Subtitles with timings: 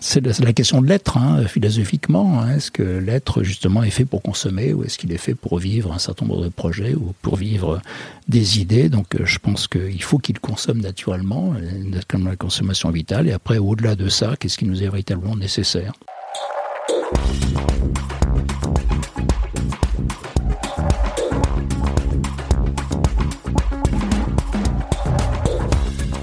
[0.00, 2.40] C'est la, question de l'être, hein, philosophiquement.
[2.40, 2.54] hein.
[2.54, 5.92] Est-ce que l'être, justement, est fait pour consommer ou est-ce qu'il est fait pour vivre
[5.92, 7.80] un certain nombre de projets ou pour vivre
[8.28, 8.88] des idées?
[8.88, 13.28] Donc, euh, je pense qu'il faut qu'il consomme naturellement, euh, comme la consommation vitale.
[13.28, 15.92] Et après, au-delà de ça, qu'est-ce qui nous est véritablement nécessaire?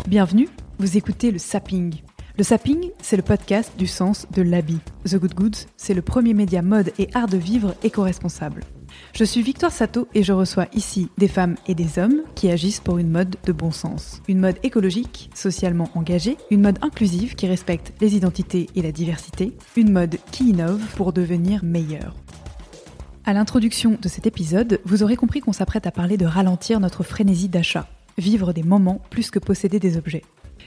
[0.08, 0.48] Bienvenue,
[0.80, 1.96] vous écoutez le Sapping.
[2.38, 4.82] Le Sapping, c'est le podcast du sens de l'habit.
[5.06, 8.66] The Good Goods, c'est le premier média mode et art de vivre éco-responsable.
[9.14, 12.82] Je suis Victoire Sato et je reçois ici des femmes et des hommes qui agissent
[12.82, 14.22] pour une mode de bon sens.
[14.28, 19.56] Une mode écologique, socialement engagée, une mode inclusive qui respecte les identités et la diversité,
[19.78, 22.18] une mode qui innove pour devenir meilleure.
[23.24, 27.04] À l'introduction de cet épisode, vous aurez compris qu'on s'apprête à parler de ralentir notre
[27.04, 27.88] frénésie d'achat,
[28.18, 30.24] vivre des moments plus que posséder des objets.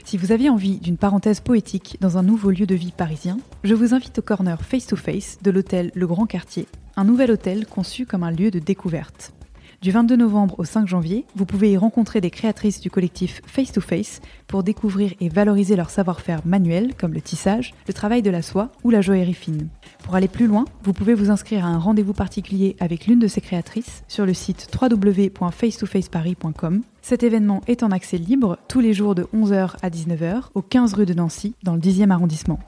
[0.09, 3.75] Si vous aviez envie d'une parenthèse poétique dans un nouveau lieu de vie parisien, je
[3.75, 6.65] vous invite au corner Face to Face de l'hôtel Le Grand Quartier,
[6.95, 9.33] un nouvel hôtel conçu comme un lieu de découverte.
[9.81, 13.71] Du 22 novembre au 5 janvier, vous pouvez y rencontrer des créatrices du collectif Face
[13.71, 18.29] to Face pour découvrir et valoriser leur savoir-faire manuel comme le tissage, le travail de
[18.29, 19.69] la soie ou la joaillerie fine.
[20.03, 23.29] Pour aller plus loin, vous pouvez vous inscrire à un rendez-vous particulier avec l'une de
[23.29, 26.81] ces créatrices sur le site www.facetofaceparis.com.
[27.01, 30.93] Cet événement est en accès libre tous les jours de 11h à 19h au 15
[30.93, 32.59] rue de Nancy dans le 10e arrondissement.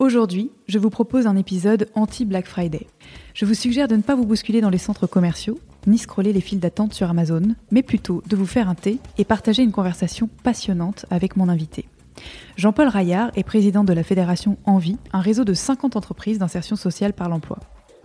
[0.00, 2.88] Aujourd'hui, je vous propose un épisode anti-Black Friday.
[3.34, 6.40] Je vous suggère de ne pas vous bousculer dans les centres commerciaux, ni scroller les
[6.40, 10.28] files d'attente sur Amazon, mais plutôt de vous faire un thé et partager une conversation
[10.42, 11.88] passionnante avec mon invité.
[12.56, 17.12] Jean-Paul Raillard est président de la fédération Envie, un réseau de 50 entreprises d'insertion sociale
[17.12, 17.58] par l'emploi.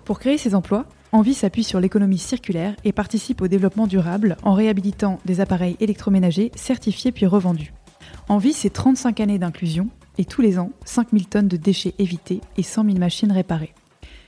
[0.05, 4.53] Pour créer ces emplois, Envie s'appuie sur l'économie circulaire et participe au développement durable en
[4.53, 7.73] réhabilitant des appareils électroménagers certifiés puis revendus.
[8.29, 12.63] Envie, c'est 35 années d'inclusion et tous les ans, 5000 tonnes de déchets évités et
[12.63, 13.73] 100 000 machines réparées.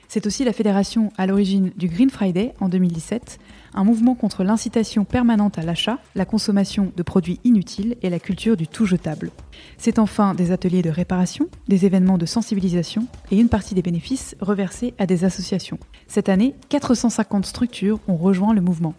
[0.08, 3.38] C'est aussi la fédération à l'origine du Green Friday en 2017,
[3.74, 8.56] un mouvement contre l'incitation permanente à l'achat, la consommation de produits inutiles et la culture
[8.56, 9.30] du tout jetable.
[9.78, 14.36] C'est enfin des ateliers de réparation, des événements de sensibilisation et une partie des bénéfices
[14.40, 15.78] reversés à des associations.
[16.06, 18.94] Cette année, 450 structures ont rejoint le mouvement.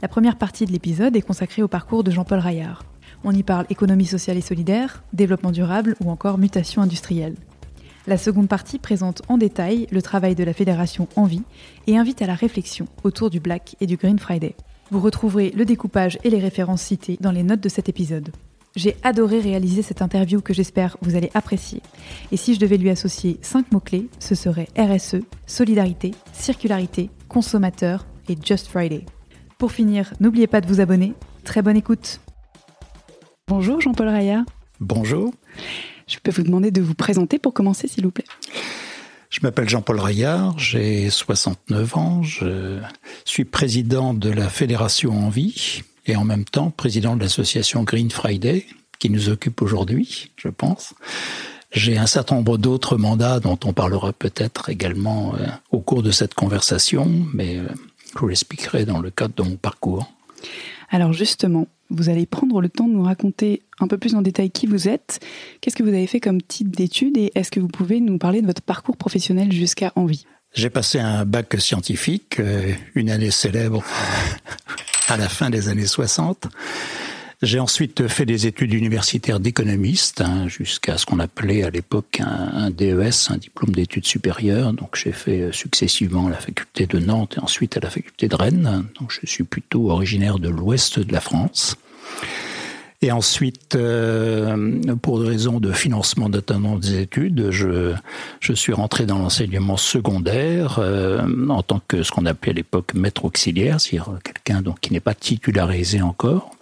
[0.00, 2.84] La première partie de l'épisode est consacrée au parcours de Jean-Paul Raillard.
[3.24, 7.36] On y parle économie sociale et solidaire, développement durable ou encore mutation industrielle.
[8.08, 11.42] La seconde partie présente en détail le travail de la fédération Envie
[11.86, 14.56] et invite à la réflexion autour du Black et du Green Friday.
[14.90, 18.32] Vous retrouverez le découpage et les références citées dans les notes de cet épisode.
[18.74, 21.80] J'ai adoré réaliser cette interview que j'espère vous allez apprécier.
[22.32, 28.36] Et si je devais lui associer 5 mots-clés, ce serait RSE, solidarité, circularité, consommateur et
[28.42, 29.04] Just Friday.
[29.58, 31.14] Pour finir, n'oubliez pas de vous abonner.
[31.44, 32.20] Très bonne écoute.
[33.46, 34.44] Bonjour Jean-Paul Raillard.
[34.80, 35.32] Bonjour,
[36.06, 38.24] Je peux vous demander de vous présenter pour commencer s'il vous plaît.
[39.30, 42.78] je m'appelle Jean-Paul Raillard, j'ai 69 ans, je
[43.24, 48.66] suis président de la Fédération Envie et en même temps président de l'association Green Friday
[48.98, 50.94] qui nous occupe aujourd'hui, je pense.
[51.72, 56.10] J'ai un certain nombre d'autres mandats dont on parlera peut-être également euh, au cours de
[56.10, 57.66] cette conversation, mais euh,
[58.14, 60.12] je vous l'expliquerai dans le cadre de mon parcours.
[60.90, 64.50] Alors justement, vous allez prendre le temps de nous raconter un peu plus en détail
[64.50, 65.20] qui vous êtes,
[65.60, 68.40] qu'est-ce que vous avez fait comme type d'études et est-ce que vous pouvez nous parler
[68.40, 73.84] de votre parcours professionnel jusqu'à Envie J'ai passé un bac scientifique, euh, une année célèbre
[75.08, 76.48] à la fin des années 60.
[77.42, 82.70] J'ai ensuite fait des études universitaires d'économiste, hein, jusqu'à ce qu'on appelait à l'époque un,
[82.70, 84.72] DES, un diplôme d'études supérieures.
[84.72, 88.28] Donc j'ai fait euh, successivement à la faculté de Nantes et ensuite à la faculté
[88.28, 88.84] de Rennes.
[89.00, 91.74] Donc je suis plutôt originaire de l'ouest de la France.
[93.04, 97.92] Et ensuite, euh, pour des raisons de financement notamment des études, je,
[98.38, 102.94] je suis rentré dans l'enseignement secondaire euh, en tant que ce qu'on appelait à l'époque
[102.94, 106.52] maître auxiliaire, c'est-à-dire quelqu'un donc qui n'est pas titularisé encore.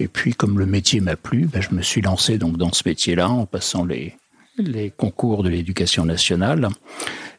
[0.00, 2.82] Et puis, comme le métier m'a plu, ben, je me suis lancé donc dans ce
[2.86, 4.16] métier-là en passant les,
[4.58, 6.68] les concours de l'éducation nationale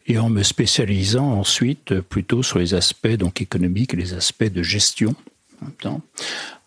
[0.07, 4.63] et en me spécialisant ensuite plutôt sur les aspects donc économiques et les aspects de
[4.63, 5.15] gestion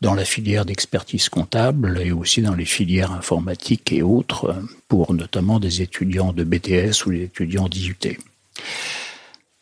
[0.01, 4.55] dans la filière d'expertise comptable et aussi dans les filières informatiques et autres,
[4.89, 8.19] pour notamment des étudiants de BTS ou des étudiants d'IUT.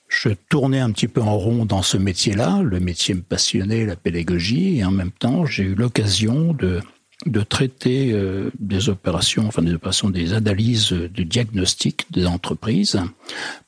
[0.09, 3.97] Je tournais un petit peu en rond dans ce métier-là, le métier me passionnait, la
[3.97, 6.81] pédagogie, et en même temps j'ai eu l'occasion de
[7.25, 13.01] de traiter euh, des opérations, enfin des opérations, des analyses de diagnostic des entreprises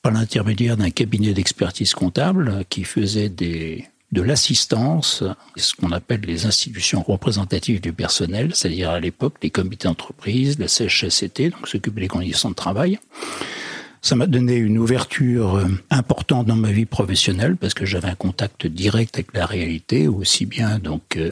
[0.03, 5.25] par l'intermédiaire d'un cabinet d'expertise comptable qui faisait de l'assistance,
[5.57, 10.69] ce qu'on appelle les institutions représentatives du personnel, c'est-à-dire à, l'époque les comités d'entreprise, la
[10.69, 12.99] CHSCT, donc s'occuper des conditions de travail.
[14.01, 18.15] Ça m'a donné une ouverture euh, importante dans ma vie professionnelle parce que j'avais un
[18.15, 21.31] contact direct avec la réalité, aussi bien donc euh,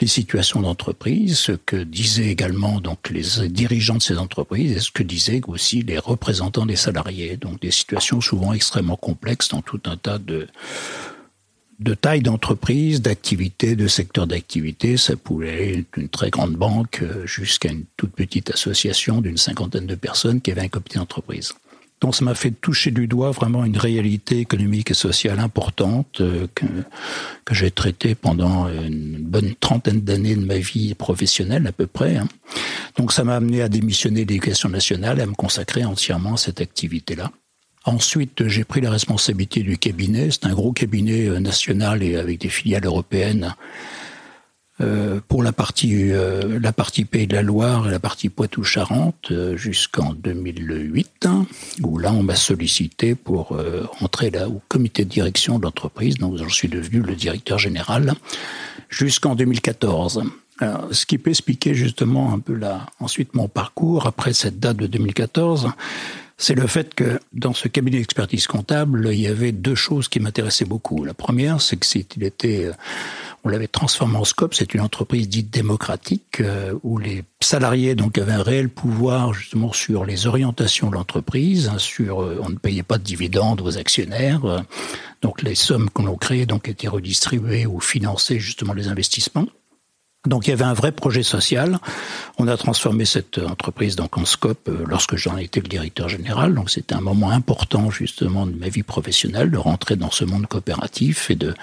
[0.00, 4.90] les situations d'entreprise, ce que disaient également donc les dirigeants de ces entreprises et ce
[4.90, 7.36] que disaient aussi les représentants des salariés.
[7.36, 10.48] Donc des situations souvent extrêmement complexes dans tout un tas de
[11.80, 14.98] de taille d'entreprise, d'activité, de secteur d'activité.
[14.98, 19.94] Ça pouvait être une très grande banque jusqu'à une toute petite association d'une cinquantaine de
[19.94, 21.54] personnes qui avait un comité d'entreprise.
[22.00, 26.46] Donc ça m'a fait toucher du doigt vraiment une réalité économique et sociale importante euh,
[26.54, 26.64] que,
[27.44, 32.16] que j'ai traitée pendant une bonne trentaine d'années de ma vie professionnelle à peu près.
[32.16, 32.28] Hein.
[32.96, 36.38] Donc ça m'a amené à démissionner de l'éducation nationale et à me consacrer entièrement à
[36.38, 37.30] cette activité-là.
[37.84, 40.30] Ensuite, j'ai pris la responsabilité du cabinet.
[40.30, 43.54] C'est un gros cabinet euh, national et avec des filiales européennes
[45.28, 49.56] pour la partie euh, la partie Pays de la Loire et la partie Poitou-Charentes euh,
[49.56, 51.46] jusqu'en 2008 hein,
[51.82, 53.58] où là on m'a sollicité pour
[54.00, 58.14] entrer là au comité de direction de l'entreprise donc j'en suis devenu le directeur général
[58.88, 60.22] jusqu'en 2014.
[60.58, 64.76] Alors, ce qui peut expliquer justement un peu là ensuite mon parcours après cette date
[64.76, 65.70] de 2014
[66.40, 70.20] c'est le fait que dans ce cabinet d'expertise comptable, il y avait deux choses qui
[70.20, 71.04] m'intéressaient beaucoup.
[71.04, 72.70] La première, c'est que s'il était
[73.44, 74.54] on l'avait transformé en Scope.
[74.54, 79.72] C'est une entreprise dite démocratique euh, où les salariés donc avaient un réel pouvoir justement
[79.72, 81.68] sur les orientations de l'entreprise.
[81.68, 84.44] Hein, sur, euh, on ne payait pas de dividendes aux actionnaires.
[84.44, 84.60] Euh,
[85.22, 89.46] donc les sommes que l'on créait donc étaient redistribuées ou finançaient justement les investissements.
[90.26, 91.78] Donc il y avait un vrai projet social.
[92.38, 96.54] On a transformé cette entreprise donc en scope lorsque j'en étais le directeur général.
[96.54, 100.46] Donc c'était un moment important justement de ma vie professionnelle de rentrer dans ce monde
[100.46, 101.54] coopératif et de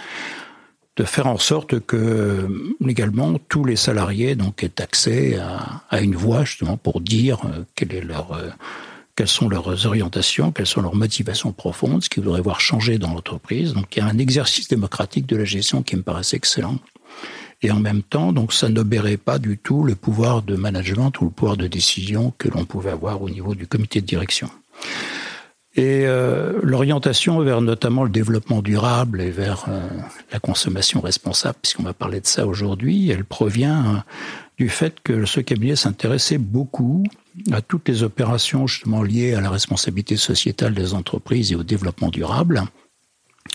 [0.98, 2.50] de faire en sorte que
[2.86, 5.40] également tous les salariés donc aient accès
[5.92, 8.50] à, une voie justement pour dire euh, euh,
[9.16, 13.14] quelles sont leurs orientations, quelles sont leurs motivations profondes, ce qu'ils voudraient voir changer dans
[13.14, 13.74] l'entreprise.
[13.74, 16.80] Donc il y a un exercice démocratique de la gestion qui me paraissait excellent.
[17.62, 21.26] Et en même temps, donc ça n'obérait pas du tout le pouvoir de management ou
[21.26, 24.50] le pouvoir de décision que l'on pouvait avoir au niveau du comité de direction.
[25.78, 29.88] Et euh, l'orientation vers notamment le développement durable et vers euh,
[30.32, 33.98] la consommation responsable, puisqu'on va parler de ça aujourd'hui, elle provient euh,
[34.58, 37.04] du fait que ce cabinet s'intéressait beaucoup
[37.52, 42.10] à toutes les opérations justement liées à la responsabilité sociétale des entreprises et au développement
[42.10, 42.64] durable.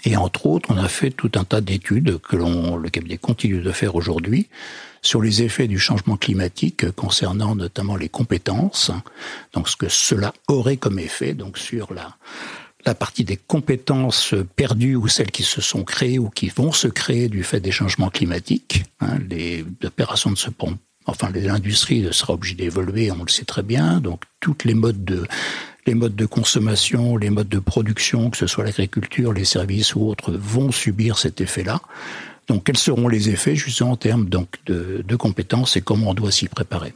[0.05, 3.73] Et entre autres, on a fait tout un tas d'études que le cabinet continue de
[3.73, 4.49] faire aujourd'hui
[5.03, 8.91] sur les effets du changement climatique concernant notamment les compétences.
[9.53, 12.17] Donc, ce que cela aurait comme effet, donc sur la,
[12.85, 16.89] la partie des compétences perdues ou celles qui se sont créées ou qui vont se
[16.89, 18.85] créer du fait des changements climatiques.
[19.01, 23.63] Hein, les opérations de ce pont, enfin l'industrie sera obligée d'évoluer, on le sait très
[23.63, 24.01] bien.
[24.01, 25.25] Donc toutes les modes de
[25.87, 30.07] les modes de consommation, les modes de production, que ce soit l'agriculture, les services ou
[30.07, 31.81] autres, vont subir cet effet-là.
[32.49, 36.15] Donc, quels seront les effets, justement, en termes donc, de, de compétences et comment on
[36.15, 36.93] doit s'y préparer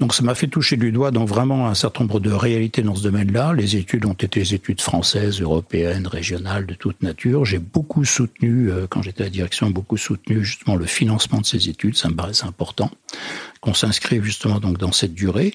[0.00, 2.94] donc ça m'a fait toucher du doigt dans vraiment un certain nombre de réalités dans
[2.94, 3.52] ce domaine-là.
[3.52, 7.44] Les études ont été des études françaises, européennes, régionales, de toute nature.
[7.44, 11.46] J'ai beaucoup soutenu, euh, quand j'étais à la direction, beaucoup soutenu justement le financement de
[11.46, 11.96] ces études.
[11.96, 12.90] Ça me paraissait important
[13.60, 15.54] qu'on s'inscrive justement donc dans cette durée.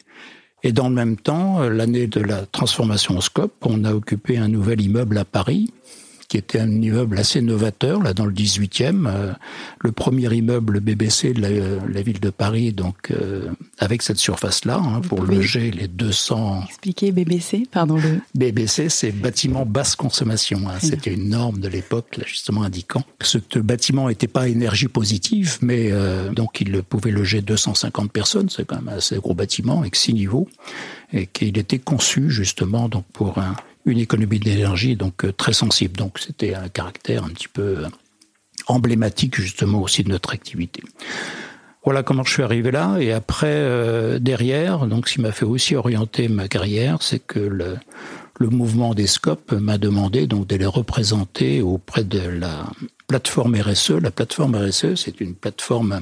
[0.63, 4.37] Et dans le même temps, euh, l'année de la transformation en scope, on a occupé
[4.37, 5.71] un nouvel immeuble à Paris
[6.27, 9.33] qui était un immeuble assez novateur, là dans le 18e, euh,
[9.79, 15.01] le premier immeuble BBC de la, ville de Paris, donc euh, avec cette surface-là, hein,
[15.01, 16.63] pour loger les 200...
[16.67, 17.95] Expliquer BBC, pardon.
[17.95, 18.19] Le...
[18.35, 20.67] BBC, c'est bâtiment basse consommation.
[20.67, 20.79] Hein.
[20.81, 25.91] C'était une norme de l'époque, justement indiquant que ce bâtiment n'était pas énergie positive, mais
[25.91, 29.95] euh, donc il pouvait loger 250 personnes, c'est quand même un assez gros bâtiment, avec
[29.95, 30.49] six niveaux,
[31.13, 33.55] et qu'il était conçu justement donc pour un,
[33.87, 35.97] une économie d'énergie donc euh, très sensible.
[35.97, 37.87] Donc c'était un caractère un petit peu euh,
[38.67, 40.83] emblématique justement aussi de notre activité.
[41.83, 42.97] Voilà comment je suis arrivé là.
[42.99, 47.39] Et après, euh, derrière, donc ce qui m'a fait aussi orienter ma carrière, c'est que
[47.39, 47.77] le,
[48.39, 52.69] le mouvement des scopes m'a demandé donc de représenter auprès de la
[53.07, 53.91] plateforme RSE.
[54.01, 56.01] La plateforme RSE, c'est une plateforme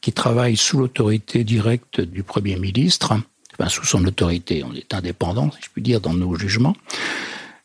[0.00, 3.14] qui travaille sous l'autorité directe du Premier ministre,
[3.58, 6.76] enfin sous son autorité, on est indépendant, si je puis dire, dans nos jugements,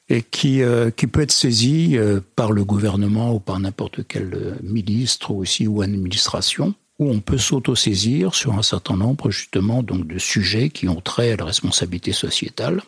[0.09, 4.57] et qui, euh, qui peut être saisie euh, par le gouvernement ou par n'importe quel
[4.63, 10.19] ministre aussi ou administration où on peut s'auto-saisir sur un certain nombre justement donc de
[10.19, 12.83] sujets qui ont trait à la responsabilité sociétale.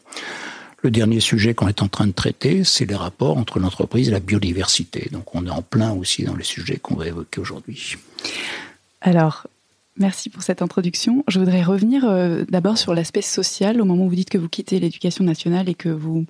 [0.84, 4.12] Le dernier sujet qu'on est en train de traiter, c'est les rapports entre l'entreprise et
[4.12, 5.10] la biodiversité.
[5.12, 7.96] Donc on est en plein aussi dans les sujets qu'on va évoquer aujourd'hui.
[9.02, 9.48] Alors,
[9.98, 11.24] Merci pour cette introduction.
[11.28, 14.50] Je voudrais revenir euh, d'abord sur l'aspect social au moment où vous dites que vous
[14.50, 16.26] quittez l'éducation nationale et que vous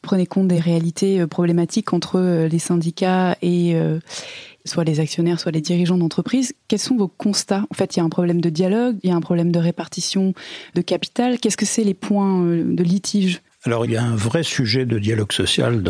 [0.00, 3.76] prenez compte des réalités euh, problématiques entre euh, les syndicats et
[4.64, 6.54] soit les actionnaires, soit les dirigeants d'entreprise.
[6.68, 7.64] Quels sont vos constats?
[7.70, 9.58] En fait, il y a un problème de dialogue, il y a un problème de
[9.58, 10.32] répartition
[10.74, 11.40] de capital.
[11.40, 13.40] Qu'est-ce que c'est les points de litige?
[13.64, 15.82] Alors il y a un vrai sujet de dialogue social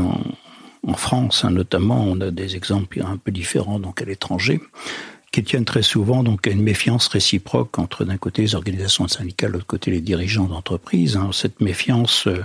[0.87, 2.03] en France, hein, notamment.
[2.03, 4.61] On a des exemples un peu différents donc à l'étranger
[5.33, 9.51] qui tiennent très souvent donc à une méfiance réciproque entre d'un côté les organisations syndicales,
[9.51, 11.17] de l'autre côté les dirigeants d'entreprise.
[11.17, 11.31] Hein.
[11.33, 12.45] Cette méfiance euh,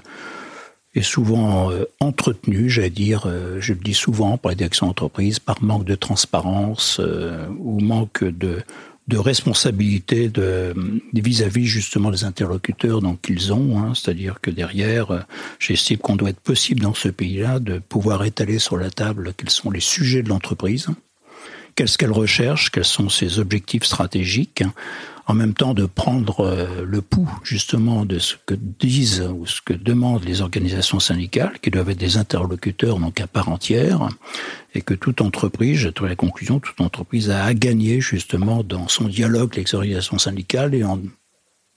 [0.93, 5.39] est souvent euh, entretenue, j'allais dire, euh, je le dis souvent par les directions d'entreprise,
[5.39, 7.01] par manque de transparence
[7.59, 8.61] ou manque de
[9.07, 10.31] de responsabilité
[11.13, 15.27] vis-à-vis justement des interlocuteurs qu'ils ont, hein, c'est-à-dire que derrière,
[15.59, 19.51] j'estime qu'on doit être possible dans ce pays-là de pouvoir étaler sur la table quels
[19.51, 20.87] sont les sujets de l'entreprise,
[21.75, 24.63] qu'est-ce qu'elle recherche, quels sont ses objectifs stratégiques,
[25.27, 29.61] en même temps de prendre euh, le pouls justement de ce que disent ou ce
[29.61, 34.07] que demandent les organisations syndicales, qui doivent être des interlocuteurs donc à part entière,
[34.73, 38.87] et que toute entreprise, j'ai trouvé la conclusion, toute entreprise a à gagner justement dans
[38.87, 40.99] son dialogue avec les organisations syndicales et en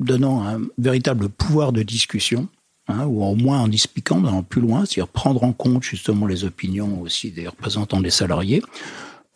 [0.00, 2.48] donnant un véritable pouvoir de discussion.
[2.90, 6.44] Hein, ou au moins en expliquant, en plus loin, c'est-à-dire prendre en compte justement les
[6.44, 8.62] opinions aussi des représentants des salariés,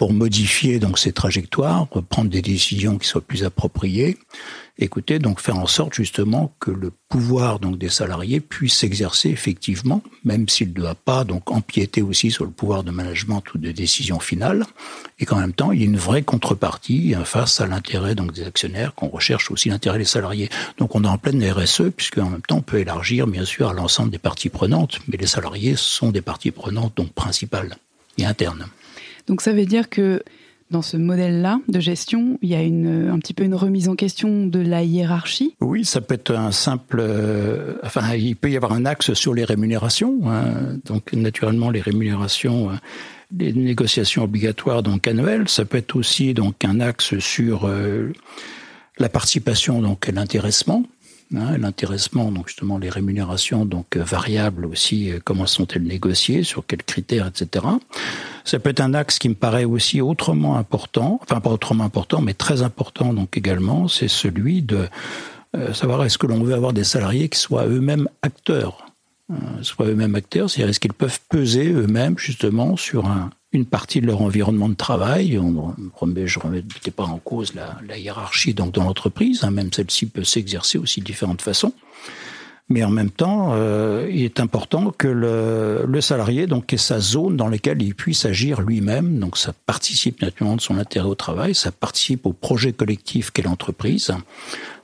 [0.03, 4.19] pour modifier donc ces trajectoires, prendre des décisions qui soient plus appropriées.
[4.77, 10.03] Écoutez, donc faire en sorte justement que le pouvoir donc des salariés puisse s'exercer effectivement,
[10.25, 13.71] même s'il ne doit pas donc empiéter aussi sur le pouvoir de management ou de
[13.71, 14.67] décision finale,
[15.21, 18.33] et qu'en même temps il y ait une vraie contrepartie hein, face à l'intérêt donc
[18.33, 20.49] des actionnaires, qu'on recherche aussi l'intérêt des salariés.
[20.79, 23.69] Donc on est en pleine RSE puisque en même temps on peut élargir bien sûr
[23.69, 27.77] à l'ensemble des parties prenantes, mais les salariés sont des parties prenantes donc principales
[28.19, 28.67] et internes.
[29.27, 30.23] Donc ça veut dire que
[30.71, 33.95] dans ce modèle-là de gestion, il y a une, un petit peu une remise en
[33.95, 36.97] question de la hiérarchie Oui, ça peut être un simple...
[37.01, 40.19] Euh, enfin, il peut y avoir un axe sur les rémunérations.
[40.27, 40.79] Hein.
[40.87, 42.71] Donc naturellement, les rémunérations...
[42.71, 42.75] Euh,
[43.39, 48.13] les négociations obligatoires donc annuelles, ça peut être aussi donc un axe sur euh,
[48.99, 50.85] la participation donc l'intéressement,
[51.35, 56.67] Hein, l'intéressement, donc justement les rémunérations donc euh, variables aussi, euh, comment sont-elles négociées, sur
[56.67, 57.65] quels critères, etc.
[58.45, 62.21] Ça peut être un axe qui me paraît aussi autrement important, enfin pas autrement important,
[62.21, 64.89] mais très important donc également, c'est celui de
[65.57, 68.85] euh, savoir est-ce que l'on veut avoir des salariés qui soient eux-mêmes acteurs,
[69.63, 74.07] soient eux-mêmes acteurs, c'est-à-dire est-ce qu'ils peuvent peser eux-mêmes justement sur un, une partie de
[74.07, 75.39] leur environnement de travail?
[75.39, 80.07] On, je ne remettais pas en cause la, hiérarchie donc dans l'entreprise, hein, même celle-ci
[80.07, 81.73] peut s'exercer aussi de différentes façons.
[82.69, 87.01] Mais en même temps, euh, il est important que le, le, salarié donc ait sa
[87.01, 89.19] zone dans laquelle il puisse agir lui-même.
[89.19, 93.43] Donc ça participe naturellement de son intérêt au travail, ça participe au projet collectif qu'est
[93.43, 94.13] l'entreprise.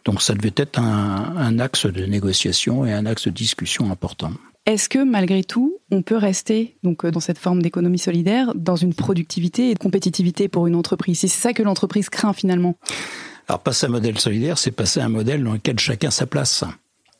[0.08, 4.32] Donc ça devait être un, un axe de négociation et un axe de discussion important.
[4.64, 8.74] Est-ce que malgré tout, on peut rester donc euh, dans cette forme d'économie solidaire, dans
[8.74, 11.18] une productivité et de compétitivité pour une entreprise?
[11.18, 12.74] C'est ça que l'entreprise craint finalement.
[13.48, 16.24] Alors passer à un modèle solidaire, c'est passer à un modèle dans lequel chacun sa
[16.24, 16.64] place.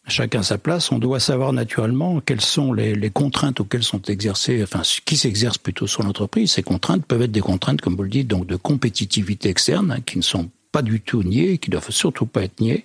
[0.07, 0.91] Chacun sa place.
[0.91, 5.87] On doit savoir naturellement quelles sont les, contraintes auxquelles sont exercées, enfin qui s'exercent plutôt
[5.87, 6.53] sur l'entreprise.
[6.53, 10.01] Ces contraintes peuvent être des contraintes, comme vous le dites, donc de compétitivité externe, hein,
[10.01, 12.85] qui ne sont pas du tout niées, qui ne doivent surtout pas être niées.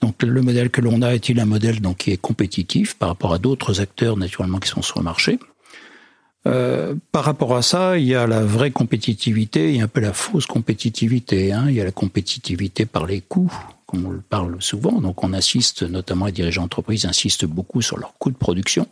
[0.00, 3.32] Donc le modèle que l'on a est-il un modèle donc qui est compétitif par rapport
[3.32, 5.38] à d'autres acteurs naturellement qui sont sur le marché?
[6.46, 10.12] Euh, par rapport à ça, il y a la vraie compétitivité et un peu la
[10.12, 11.52] fausse compétitivité.
[11.52, 11.66] Hein.
[11.68, 13.52] Il y a la compétitivité par les coûts,
[13.86, 15.00] comme on le parle souvent.
[15.00, 18.88] Donc on assiste, notamment les dirigeants d'entreprise insistent beaucoup sur leurs coûts de production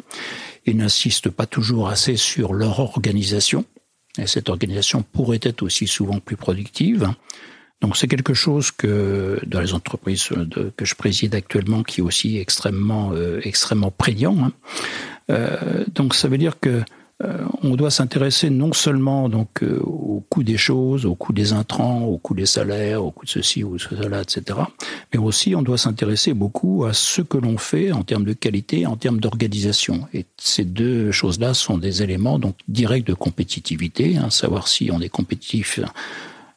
[0.67, 3.65] et n'insistent pas toujours assez sur leur organisation.
[4.19, 7.09] Et cette organisation pourrait être aussi souvent plus productive.
[7.81, 10.29] Donc c'est quelque chose que dans les entreprises
[10.77, 14.37] que je préside actuellement, qui est aussi extrêmement euh, extrêmement prégnant.
[14.45, 14.53] Hein.
[15.31, 16.83] Euh, donc ça veut dire que
[17.23, 21.53] euh, on doit s'intéresser non seulement donc euh, au coût des choses, au coût des
[21.53, 24.59] intrants, au coût des salaires, au coût de ceci ou de cela, etc.
[25.13, 28.87] Mais aussi, on doit s'intéresser beaucoup à ce que l'on fait en termes de qualité,
[28.87, 30.09] en termes d'organisation.
[30.15, 35.01] Et ces deux choses-là sont des éléments donc directs de compétitivité, hein, savoir si on
[35.01, 35.81] est compétitif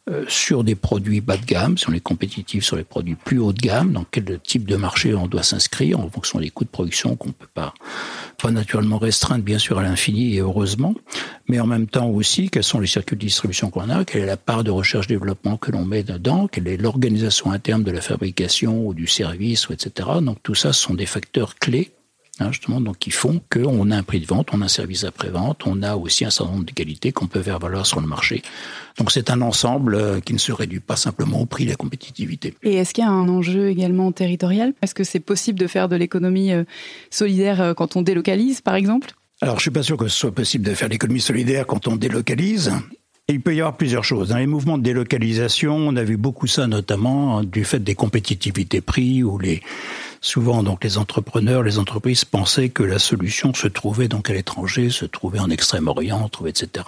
[0.10, 3.40] euh, sur des produits bas de gamme, si on est compétitif sur les produits plus
[3.40, 6.66] haut de gamme, dans quel type de marché on doit s'inscrire en fonction des coûts
[6.66, 7.74] de production qu'on peut pas,
[8.38, 10.94] pas naturellement restreindre bien sûr à l'infini et heureusement,
[11.48, 14.26] mais en même temps aussi quels sont les circuits de distribution qu'on a, quelle est
[14.26, 18.86] la part de recherche-développement que l'on met dedans, quelle est l'organisation interne de la fabrication
[18.86, 20.10] ou du service, etc.
[20.22, 21.94] Donc tout ça, sont des facteurs clés
[22.40, 25.04] Hein, justement, donc qui font qu'on a un prix de vente, on a un service
[25.04, 28.08] après-vente, on a aussi un certain nombre de qualités qu'on peut faire valoir sur le
[28.08, 28.42] marché.
[28.98, 31.76] Donc c'est un ensemble euh, qui ne se réduit pas simplement au prix de la
[31.76, 32.56] compétitivité.
[32.64, 34.74] Et est-ce qu'il y a un enjeu également territorial?
[34.82, 36.64] Est-ce que c'est possible de faire de l'économie euh,
[37.12, 39.12] solidaire euh, quand on délocalise, par exemple?
[39.42, 41.98] Alors je suis pas sûr que ce soit possible de faire l'économie solidaire quand on
[41.98, 42.72] délocalise.
[43.30, 44.30] Il peut y avoir plusieurs choses.
[44.30, 48.82] Dans les mouvements de délocalisation, on a vu beaucoup ça notamment du fait des compétitivités
[48.82, 49.62] prix ou les
[50.26, 54.90] Souvent, donc, les entrepreneurs, les entreprises pensaient que la solution se trouvait donc à l'étranger,
[54.90, 56.86] se trouvait en Extrême-Orient, etc.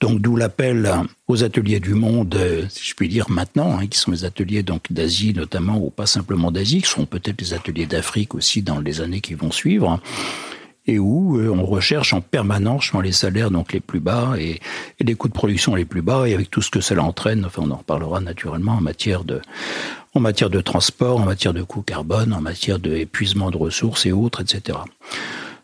[0.00, 0.88] Donc, d'où l'appel
[1.26, 4.62] aux ateliers du monde, euh, si je puis dire maintenant, hein, qui sont les ateliers
[4.62, 8.78] donc d'Asie notamment, ou pas simplement d'Asie, qui seront peut-être les ateliers d'Afrique aussi dans
[8.78, 10.00] les années qui vont suivre
[10.86, 14.60] et où euh, on recherche en permanence les salaires donc les plus bas et,
[14.98, 17.44] les coûts de production les plus bas et avec tout ce que cela entraîne.
[17.44, 19.40] Enfin, on en reparlera naturellement en matière de
[20.14, 24.12] en matière de transport, en matière de coûts carbone, en matière d'épuisement de ressources et
[24.12, 24.78] autres, etc.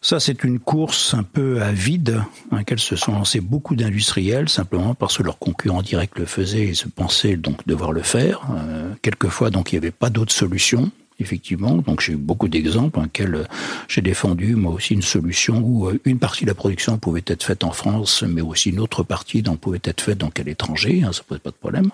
[0.03, 2.23] Ça, c'est une course un peu à vide,
[2.53, 6.67] à laquelle se sont lancés beaucoup d'industriels, simplement parce que leurs concurrents directs le faisaient
[6.67, 8.43] et se pensaient donc devoir le faire.
[8.57, 11.77] Euh, quelquefois, donc, il n'y avait pas d'autre solution effectivement.
[11.77, 13.49] Donc j'ai eu beaucoup d'exemples dans lesquels
[13.89, 17.43] j'ai défendu moi aussi une solution où euh, une partie de la production pouvait être
[17.43, 21.03] faite en France, mais aussi une autre partie donc, pouvait être faite donc à l'étranger,
[21.05, 21.91] hein, ça pose pas de problème.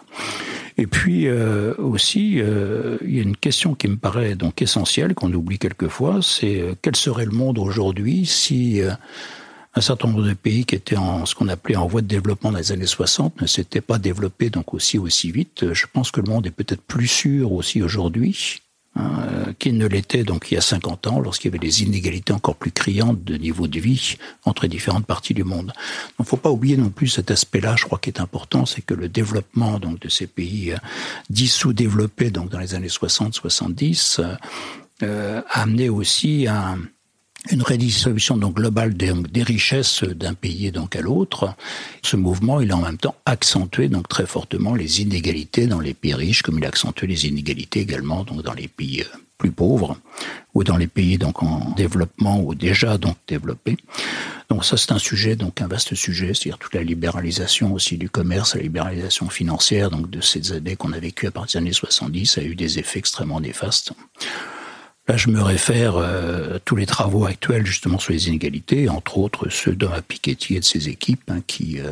[0.79, 5.15] Et puis euh, aussi, euh, il y a une question qui me paraît donc essentielle,
[5.15, 8.81] qu'on oublie quelquefois, c'est quel serait le monde aujourd'hui si
[9.75, 12.53] un certain nombre de pays qui étaient en ce qu'on appelait en voie de développement
[12.53, 15.73] dans les années 60 ne s'étaient pas développés donc aussi aussi vite.
[15.73, 18.61] Je pense que le monde est peut-être plus sûr aussi aujourd'hui
[18.95, 21.83] Hein, euh, qui ne l'était donc il y a 50 ans, lorsqu'il y avait des
[21.83, 25.73] inégalités encore plus criantes de niveau de vie entre différentes parties du monde.
[26.19, 27.75] Donc, faut pas oublier non plus cet aspect-là.
[27.79, 30.77] Je crois qui est important, c'est que le développement donc de ces pays euh,
[31.31, 34.21] dits sous-développés donc dans les années 60-70
[35.03, 36.79] euh, a amené aussi un
[37.51, 41.55] une redistribution donc globale des, richesses d'un pays donc à l'autre.
[42.03, 45.95] Ce mouvement, il a en même temps accentué donc très fortement les inégalités dans les
[45.95, 49.51] pays riches, comme il a accentué les inégalités également donc dans les pays euh, plus
[49.51, 49.97] pauvres
[50.55, 53.77] ou dans les pays donc en développement ou déjà donc développés.
[54.49, 58.09] Donc ça c'est un sujet donc un vaste sujet, c'est-à-dire toute la libéralisation aussi du
[58.09, 61.73] commerce, la libéralisation financière donc de ces années qu'on a vécues à partir des années
[61.73, 63.93] 70 a eu des effets extrêmement néfastes.
[65.09, 69.19] Là, je me réfère euh, à tous les travaux actuels justement sur les inégalités, entre
[69.19, 71.91] autres ceux de Piketty et de ses équipes, hein, qui, euh,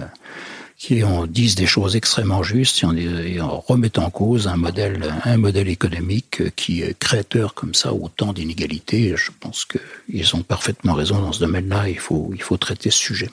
[0.78, 5.36] qui en disent des choses extrêmement justes et en, et en, cause un modèle, un
[5.38, 9.14] modèle économique qui est créateur comme ça autant d'inégalités.
[9.16, 11.88] Je pense qu'ils ont parfaitement raison dans ce domaine-là.
[11.88, 13.28] Il faut, il faut traiter ce sujet.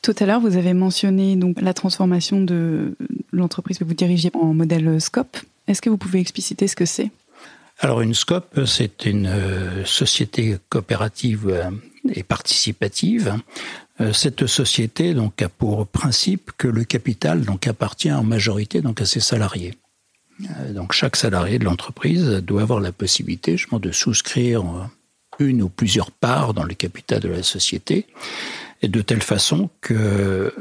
[0.00, 2.96] Tout à l'heure, vous avez mentionné donc la transformation de
[3.32, 5.38] l'entreprise que vous dirigez en modèle SCOP.
[5.66, 7.10] Est-ce que vous pouvez expliciter ce que c'est?
[7.80, 11.70] Alors une SCOP, c'est une euh, société coopérative euh,
[12.12, 13.36] et participative.
[14.00, 19.00] Euh, cette société donc a pour principe que le capital donc appartient en majorité donc
[19.00, 19.74] à ses salariés.
[20.70, 24.62] Donc chaque salarié de l'entreprise doit avoir la possibilité justement de souscrire
[25.40, 28.06] une ou plusieurs parts dans le capital de la société
[28.84, 30.52] de telle façon que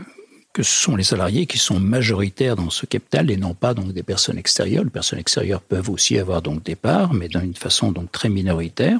[0.57, 3.93] que ce sont les salariés qui sont majoritaires dans ce capital et non pas donc
[3.93, 4.83] des personnes extérieures.
[4.83, 8.97] Les personnes extérieures peuvent aussi avoir donc des parts, mais d'une façon donc très minoritaire.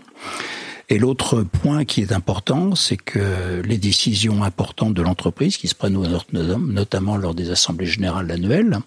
[0.90, 5.74] Et l'autre point qui est important, c'est que les décisions importantes de l'entreprise, qui se
[5.74, 6.00] prennent
[6.32, 8.78] notamment lors des assemblées générales annuelles,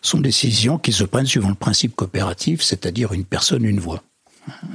[0.00, 4.02] sont des décisions qui se prennent suivant le principe coopératif, c'est-à-dire une personne, une voix.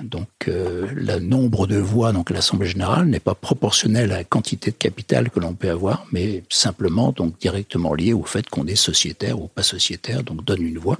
[0.03, 4.71] Donc euh, le nombre de voix donc l'Assemblée générale n'est pas proportionnel à la quantité
[4.71, 8.75] de capital que l'on peut avoir, mais simplement donc directement lié au fait qu'on est
[8.75, 10.97] sociétaire ou pas sociétaire, donc donne une voix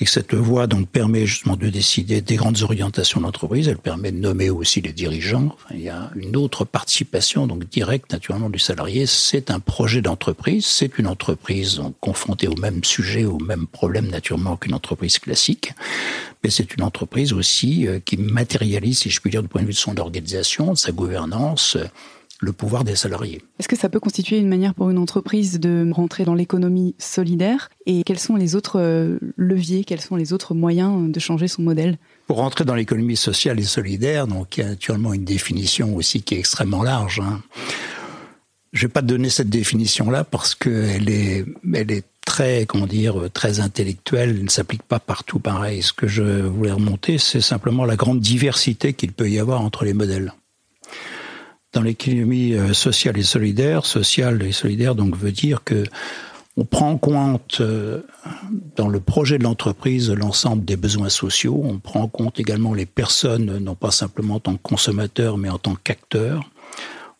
[0.00, 3.68] et que cette voie donc permet justement de décider des grandes orientations de l'entreprise.
[3.68, 5.54] Elle permet de nommer aussi les dirigeants.
[5.72, 9.04] il y a une autre participation donc directe naturellement du salarié.
[9.06, 10.64] C'est un projet d'entreprise.
[10.64, 15.74] C'est une entreprise donc, confrontée au même sujet, au même problème naturellement qu'une entreprise classique.
[16.42, 19.66] Mais c'est une entreprise aussi euh, qui matérialise, si je puis dire, du point de
[19.66, 21.76] vue de son organisation, de sa gouvernance,
[22.40, 23.42] le pouvoir des salariés.
[23.58, 27.70] Est-ce que ça peut constituer une manière pour une entreprise de rentrer dans l'économie solidaire?
[27.86, 31.62] Et quels sont les autres euh, leviers, quels sont les autres moyens de changer son
[31.62, 31.98] modèle?
[32.26, 36.22] Pour rentrer dans l'économie sociale et solidaire, donc il y a naturellement une définition aussi
[36.22, 37.20] qui est extrêmement large.
[37.20, 37.42] Hein.
[38.72, 43.58] Je vais pas donner cette définition-là parce qu'elle est, elle est très, comment dire, très
[43.60, 45.82] intellectuelle, elle ne s'applique pas partout pareil.
[45.82, 49.84] Ce que je voulais remonter, c'est simplement la grande diversité qu'il peut y avoir entre
[49.84, 50.32] les modèles.
[51.72, 55.84] Dans l'économie euh, sociale et solidaire, sociale et solidaire donc veut dire que
[56.56, 58.02] on prend en compte euh,
[58.76, 61.62] dans le projet de l'entreprise l'ensemble des besoins sociaux.
[61.64, 65.48] On prend en compte également les personnes, non pas simplement en tant que consommateurs, mais
[65.48, 66.50] en tant qu'acteurs.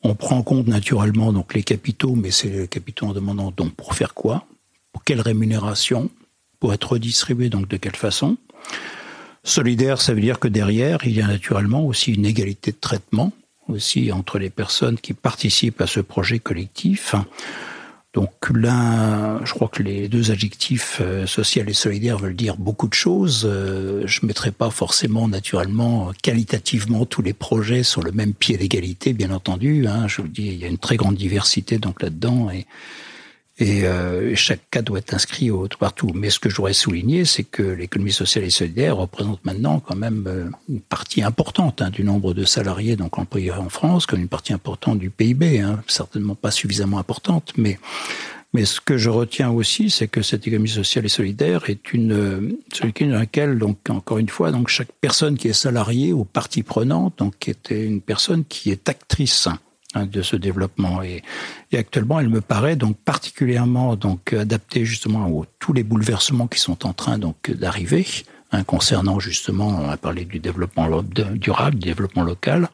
[0.02, 3.72] On prend en compte naturellement donc les capitaux, mais c'est les capitaux en demandant donc
[3.74, 4.46] pour faire quoi,
[4.92, 6.10] pour quelle rémunération,
[6.58, 8.36] pour être redistribué donc de quelle façon?
[9.44, 13.32] Solidaire, ça veut dire que derrière, il y a naturellement aussi une égalité de traitement
[13.70, 17.14] aussi entre les personnes qui participent à ce projet collectif.
[18.12, 22.88] Donc là, je crois que les deux adjectifs euh, social et solidaire veulent dire beaucoup
[22.88, 23.44] de choses.
[23.44, 28.56] Euh, je ne mettrai pas forcément naturellement qualitativement tous les projets sur le même pied
[28.56, 29.86] d'égalité, bien entendu.
[29.86, 30.08] Hein.
[30.08, 32.66] Je vous dis, il y a une très grande diversité donc là-dedans et
[33.60, 36.10] et euh, chaque cas doit être inscrit partout.
[36.14, 39.96] Mais ce que je voudrais souligner, c'est que l'économie sociale et solidaire représente maintenant quand
[39.96, 44.20] même euh, une partie importante hein, du nombre de salariés donc employés en France, comme
[44.20, 47.78] une partie importante du PIB, hein, certainement pas suffisamment importante, mais
[48.52, 52.12] mais ce que je retiens aussi, c'est que cette économie sociale et solidaire est une
[52.12, 52.58] euh,
[53.00, 57.18] dans laquelle, donc encore une fois, donc chaque personne qui est salariée ou partie prenante,
[57.18, 59.48] donc était une personne qui est actrice
[59.94, 61.02] Hein, de ce développement.
[61.02, 61.20] Et,
[61.76, 66.86] actuellement, elle me paraît donc particulièrement donc adaptée justement à tous les bouleversements qui sont
[66.86, 68.06] en train donc d'arriver
[68.52, 71.02] hein, concernant justement, on a parlé du développement
[71.34, 72.68] durable, du développement local,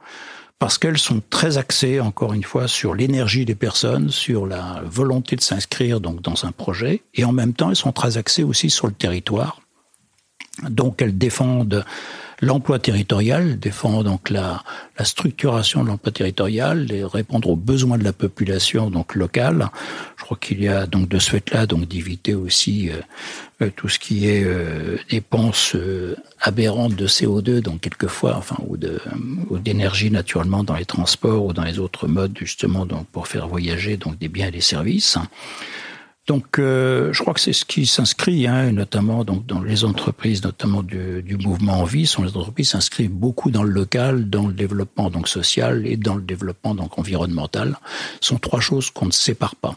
[0.58, 5.36] parce qu'elles sont très axées encore une fois sur l'énergie des personnes, sur la volonté
[5.36, 8.68] de s'inscrire donc dans un projet, et en même temps, elles sont très axées aussi
[8.68, 9.62] sur le territoire.
[10.68, 11.82] Donc, elles défendent
[12.40, 14.62] l'emploi territorial, défend donc la,
[14.98, 19.70] la structuration de l'emploi territorial, et répondre aux besoins de la population donc locale.
[20.18, 23.00] Je crois qu'il y a donc de ce fait-là donc d'éviter aussi euh,
[23.62, 28.76] euh, tout ce qui est euh, dépenses euh, aberrantes de CO2 donc quelquefois enfin ou
[28.76, 29.00] de
[29.48, 33.48] ou d'énergie naturellement dans les transports ou dans les autres modes justement donc pour faire
[33.48, 35.16] voyager donc des biens et des services.
[36.26, 40.42] Donc, euh, je crois que c'est ce qui s'inscrit, hein, notamment donc dans les entreprises,
[40.42, 44.52] notamment du, mouvement en vie, sont les entreprises s'inscrivent beaucoup dans le local, dans le
[44.52, 47.78] développement donc social et dans le développement donc environnemental.
[48.20, 49.76] Ce sont trois choses qu'on ne sépare pas.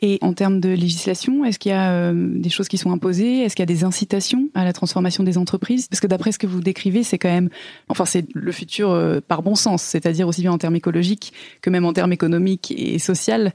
[0.00, 3.38] Et en termes de législation, est-ce qu'il y a euh, des choses qui sont imposées?
[3.38, 5.86] Est-ce qu'il y a des incitations à la transformation des entreprises?
[5.88, 7.48] Parce que d'après ce que vous décrivez, c'est quand même,
[7.88, 11.32] enfin, c'est le futur euh, par bon sens, c'est-à-dire aussi bien en termes écologiques
[11.62, 13.48] que même en termes économiques et sociaux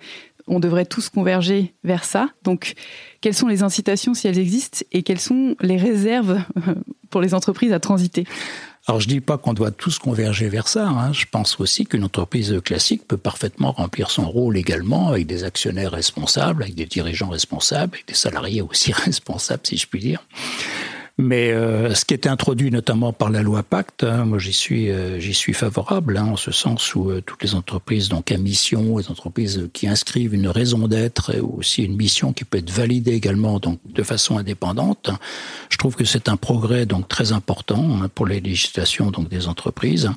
[0.50, 2.30] on devrait tous converger vers ça.
[2.44, 2.74] Donc,
[3.22, 6.42] quelles sont les incitations si elles existent et quelles sont les réserves
[7.10, 8.26] pour les entreprises à transiter?
[8.88, 10.88] Alors je dis pas qu'on doit tous converger vers ça.
[10.88, 11.14] Hein.
[11.14, 15.92] Je pense aussi qu'une entreprise classique peut parfaitement remplir son rôle également avec des actionnaires
[15.92, 20.24] responsables, avec des dirigeants responsables, avec des salariés aussi responsables, si je puis dire.
[21.22, 24.90] Mais euh, ce qui est introduit notamment par la loi Pacte, hein, moi j'y suis,
[24.90, 28.38] euh, j'y suis favorable, hein, en ce sens où euh, toutes les entreprises donc à
[28.38, 32.72] mission, les entreprises qui inscrivent une raison d'être et aussi une mission qui peut être
[32.72, 35.10] validée également donc de façon indépendante,
[35.70, 39.50] je trouve que c'est un progrès donc très important hein, pour les législations donc des
[39.50, 40.10] entreprises.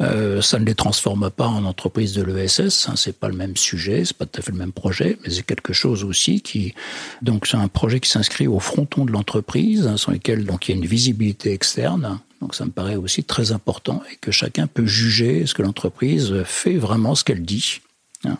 [0.00, 3.56] Euh, ça ne les transforme pas en entreprise de l'ESS, hein, c'est pas le même
[3.56, 6.74] sujet, c'est pas tout à fait le même projet, mais c'est quelque chose aussi qui,
[7.20, 10.72] donc c'est un projet qui s'inscrit au fronton de l'entreprise, hein, sur lequel donc il
[10.72, 12.20] y a une visibilité externe.
[12.40, 16.42] Donc ça me paraît aussi très important et que chacun peut juger ce que l'entreprise
[16.44, 17.80] fait vraiment ce qu'elle dit.
[18.24, 18.38] Hein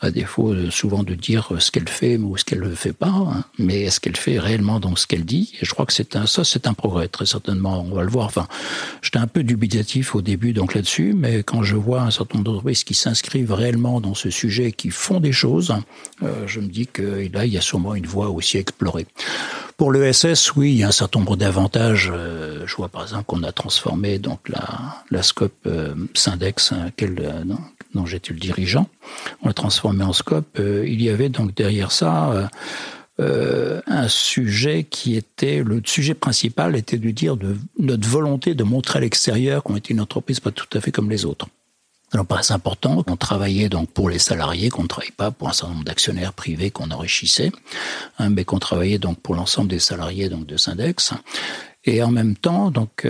[0.00, 3.44] à défaut souvent de dire ce qu'elle fait ou ce qu'elle ne fait pas, hein.
[3.58, 5.52] mais est-ce qu'elle fait réellement dans ce qu'elle dit?
[5.60, 7.84] Et je crois que c'est un, ça, c'est un progrès très certainement.
[7.86, 8.26] On va le voir.
[8.26, 8.48] Enfin,
[9.02, 12.50] j'étais un peu dubitatif au début donc là-dessus, mais quand je vois un certain nombre
[12.50, 15.74] d'entreprises qui s'inscrivent réellement dans ce sujet, qui font des choses,
[16.22, 19.06] euh, je me dis que là, il y a sûrement une voie aussi à explorer.
[19.80, 22.12] Pour l'ESS, oui, il y a un certain nombre d'avantages.
[22.14, 26.90] Euh, je vois par exemple qu'on a transformé donc la, la scope euh, Syndex, hein,
[26.96, 27.44] quel, euh,
[27.94, 28.88] dont j'étais le dirigeant.
[29.42, 30.58] On l'a transformé en scope.
[30.58, 32.46] Euh, il y avait donc derrière ça euh,
[33.20, 38.64] euh, un sujet qui était le sujet principal était de dire de notre volonté de
[38.64, 41.46] montrer à l'extérieur qu'on était une entreprise pas tout à fait comme les autres.
[42.12, 45.52] Alors, paraît important qu'on travaillait donc pour les salariés, qu'on ne travaillait pas pour un
[45.52, 47.52] certain nombre d'actionnaires privés qu'on enrichissait,
[48.18, 51.12] hein, mais qu'on travaillait donc pour l'ensemble des salariés donc de Syndex.
[51.84, 53.06] Et en même temps, donc,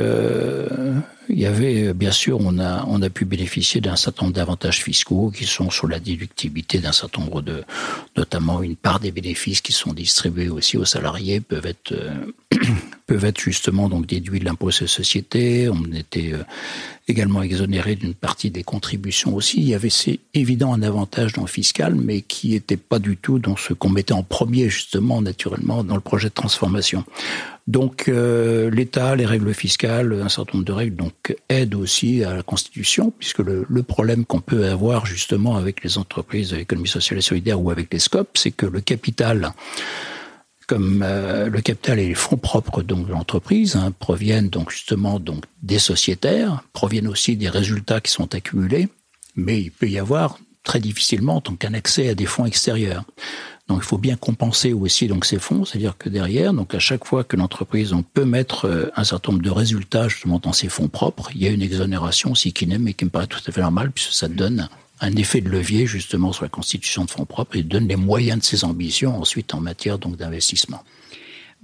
[1.31, 4.83] il y avait, bien sûr, on a, on a pu bénéficier d'un certain nombre d'avantages
[4.83, 7.63] fiscaux qui sont sur la déductibilité d'un certain nombre de,
[8.17, 11.95] notamment une part des bénéfices qui sont distribués aussi aux salariés peuvent être,
[13.07, 15.69] peuvent être justement donc déduits de l'impôt sur les sociétés.
[15.69, 16.35] On était
[17.11, 19.59] également exonéré d'une partie des contributions aussi.
[19.59, 23.17] Il y avait, c'est évident, un avantage dans le fiscal, mais qui n'était pas du
[23.17, 27.05] tout dans ce qu'on mettait en premier, justement, naturellement, dans le projet de transformation.
[27.67, 31.13] Donc euh, l'État, les règles fiscales, un certain nombre de règles, donc
[31.49, 36.51] aident aussi à la Constitution, puisque le, problème qu'on peut avoir justement avec les entreprises
[36.51, 39.53] de l'économie sociale et solidaire ou avec les SCOP, c'est que le capital
[40.67, 45.19] comme euh, le capital et les fonds propres donc de l'entreprise hein, proviennent donc justement
[45.19, 48.89] donc des sociétaires, proviennent aussi des résultats qui sont accumulés,
[49.35, 53.03] mais il peut y avoir très difficilement donc un accès à des fonds extérieurs.
[53.71, 57.05] Donc il faut bien compenser aussi donc ces fonds, c'est-à-dire que derrière, donc à chaque
[57.05, 60.89] fois que l'entreprise peut mettre euh, un certain nombre de résultats justement dans ses fonds
[60.89, 63.53] propres, il y a une exonération aussi qui n'aime et qui me paraît tout à
[63.53, 64.69] fait normal puisque ça donne
[65.01, 68.41] un effet de levier justement sur la constitution de fonds propres et donne les moyens
[68.41, 70.83] de ses ambitions ensuite en matière donc d'investissement.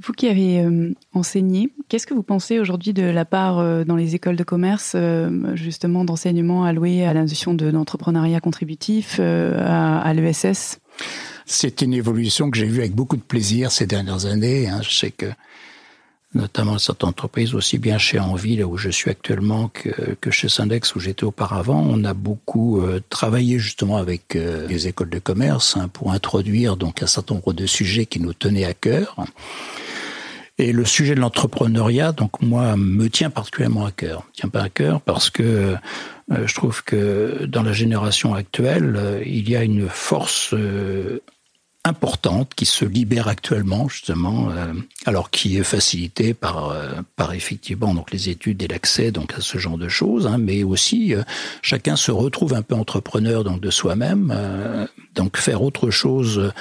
[0.00, 3.96] Vous qui avez euh, enseigné, qu'est-ce que vous pensez aujourd'hui de la part euh, dans
[3.96, 4.94] les écoles de commerce,
[5.54, 10.78] justement, d'enseignement alloué à la notion d'entrepreneuriat contributif, à, l'ESS
[11.46, 14.68] C'est une évolution que j'ai vue avec beaucoup de plaisir ces dernières années.
[14.68, 14.80] Hein.
[14.82, 15.26] Je sais que
[16.34, 20.94] notamment cette entreprise, aussi bien chez Envie, là où je suis actuellement, que, chez Syndex,
[20.94, 21.80] où j'étais auparavant.
[21.88, 26.76] On a beaucoup euh, travaillé justement avec euh, les écoles de commerce hein, pour introduire
[26.76, 29.16] donc un certain nombre de sujets qui nous tenaient à cœur.
[30.58, 34.24] Et le sujet de l'entrepreneuriat, donc moi, me tient particulièrement à cœur.
[34.32, 39.48] Tient pas à cœur parce que euh, je trouve que dans la génération actuelle, il
[39.48, 40.54] y a une force
[41.86, 44.72] importante qui se libère actuellement justement, euh,
[45.04, 49.40] alors qui est facilitée par euh, par effectivement donc les études et l'accès donc à
[49.40, 51.22] ce genre de choses, hein, mais aussi euh,
[51.62, 54.34] chacun se retrouve un peu entrepreneur donc de soi-même,
[55.14, 56.52] donc faire autre chose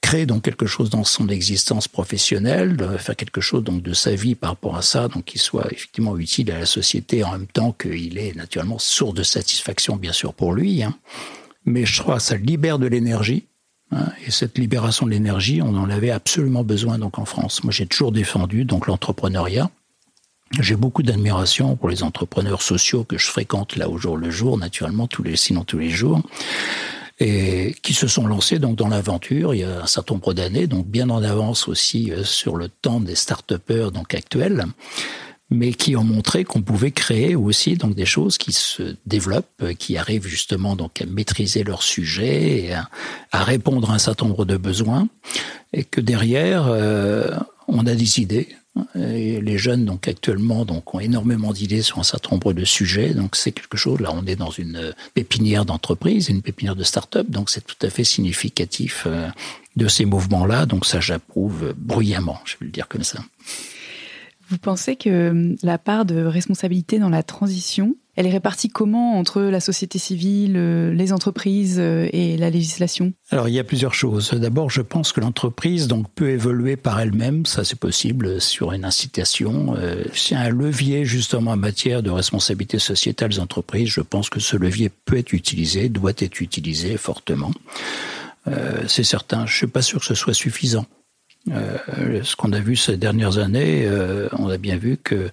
[0.00, 4.34] créer donc quelque chose dans son existence professionnelle, faire quelque chose donc de sa vie
[4.34, 7.72] par rapport à ça, donc qui soit effectivement utile à la société en même temps
[7.72, 10.82] qu'il est naturellement source de satisfaction bien sûr pour lui.
[10.82, 10.96] Hein.
[11.66, 13.47] Mais je crois que ça libère de l'énergie
[14.26, 17.64] et cette libération de l'énergie, on en avait absolument besoin donc en France.
[17.64, 19.70] Moi, j'ai toujours défendu donc l'entrepreneuriat.
[20.60, 24.56] J'ai beaucoup d'admiration pour les entrepreneurs sociaux que je fréquente là au jour le jour,
[24.56, 26.22] naturellement tous les sinon tous les jours,
[27.18, 30.66] et qui se sont lancés donc dans l'aventure il y a un certain nombre d'années,
[30.66, 34.64] donc bien en avance aussi euh, sur le temps des start-upers donc actuels
[35.50, 39.96] mais qui ont montré qu'on pouvait créer aussi donc des choses qui se développent, qui
[39.96, 44.56] arrivent justement donc à maîtriser leur sujet, et à, répondre à un certain nombre de
[44.56, 45.08] besoins,
[45.72, 47.34] et que derrière euh,
[47.66, 48.48] on a des idées.
[48.94, 53.34] Les jeunes donc actuellement donc ont énormément d'idées sur un certain nombre de sujets, donc
[53.34, 53.98] c'est quelque chose.
[53.98, 57.90] Là, on est dans une pépinière d'entreprise, une pépinière de start-up, donc c'est tout à
[57.90, 59.28] fait significatif euh,
[59.74, 60.66] de ces mouvements-là.
[60.66, 63.18] Donc ça, j'approuve bruyamment, je vais le dire comme ça.
[64.48, 69.16] Vous pensez que hum, la part de responsabilité dans la transition, elle est répartie comment
[69.16, 73.12] entre la société civile, euh, les entreprises euh, et la législation?
[73.30, 74.32] Alors il y a plusieurs choses.
[74.32, 78.84] D'abord, je pense que l'entreprise donc peut évoluer par elle-même, ça c'est possible sur une
[78.84, 79.76] incitation.
[79.78, 83.90] Euh, c'est un levier justement en matière de responsabilité sociétale des entreprises.
[83.90, 87.52] Je pense que ce levier peut être utilisé, doit être utilisé fortement.
[88.88, 89.46] c'est certain.
[89.46, 90.86] Je suis pas sûr que ce soit suffisant.
[91.52, 95.30] Euh, ce qu'on a vu ces dernières années, euh, on a bien vu que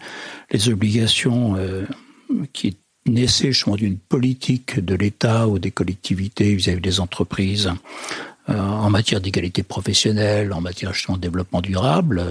[0.52, 1.84] les obligations euh,
[2.54, 7.72] qui naissaient d'une politique de l'État ou des collectivités vis-à-vis des entreprises
[8.48, 12.24] en matière d'égalité professionnelle, en matière justement de développement durable,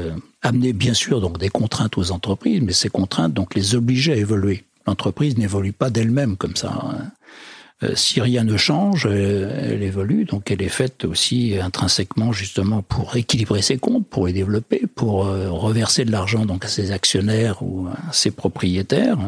[0.43, 4.17] amenaient bien sûr donc des contraintes aux entreprises, mais ces contraintes donc les obligeaient à
[4.17, 4.65] évoluer.
[4.87, 6.73] L'entreprise n'évolue pas d'elle-même comme ça.
[6.73, 7.11] Hein.
[7.83, 12.83] Euh, si rien ne change, euh, elle évolue, donc elle est faite aussi intrinsèquement justement
[12.83, 16.93] pour équilibrer ses comptes, pour les développer, pour euh, reverser de l'argent donc à ses
[16.93, 19.19] actionnaires ou à ses propriétaires.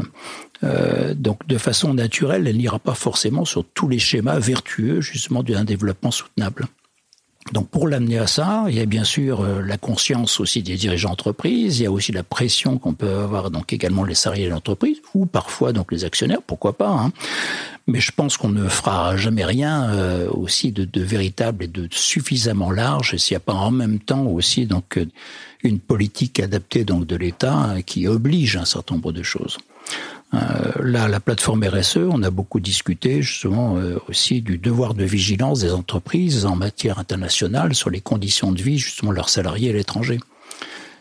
[1.14, 5.64] donc de façon naturelle, elle n'ira pas forcément sur tous les schémas vertueux justement d'un
[5.64, 6.66] développement soutenable.
[7.52, 11.10] Donc pour l'amener à ça, il y a bien sûr la conscience aussi des dirigeants
[11.10, 14.50] d'entreprise, il y a aussi la pression qu'on peut avoir donc également les salariés de
[14.50, 16.90] l'entreprise ou parfois donc les actionnaires, pourquoi pas.
[16.90, 17.12] Hein.
[17.86, 21.88] Mais je pense qu'on ne fera jamais rien euh, aussi de, de, véritable et de
[21.92, 24.98] suffisamment large s'il n'y a pas en même temps aussi donc
[25.62, 29.58] une politique adaptée donc de l'État qui oblige un certain nombre de choses.
[30.34, 30.38] Euh,
[30.82, 35.60] là, la plateforme RSE, on a beaucoup discuté justement euh, aussi du devoir de vigilance
[35.60, 39.72] des entreprises en matière internationale sur les conditions de vie justement de leurs salariés à
[39.72, 40.18] l'étranger.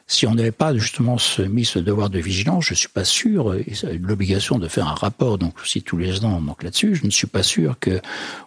[0.07, 1.17] si on n'avait pas justement
[1.49, 3.55] mis ce devoir de vigilance, je suis pas sûr,
[3.99, 7.25] l'obligation de faire un rapport donc aussi tous les ans donc là-dessus, je ne suis
[7.25, 7.99] pas sûr que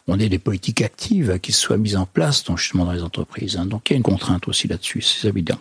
[0.07, 3.57] on ait des politiques actives qui soient mises en place donc justement dans les entreprises.
[3.57, 3.67] Hein.
[3.67, 5.59] Donc il y a une contrainte aussi là-dessus, c'est évident.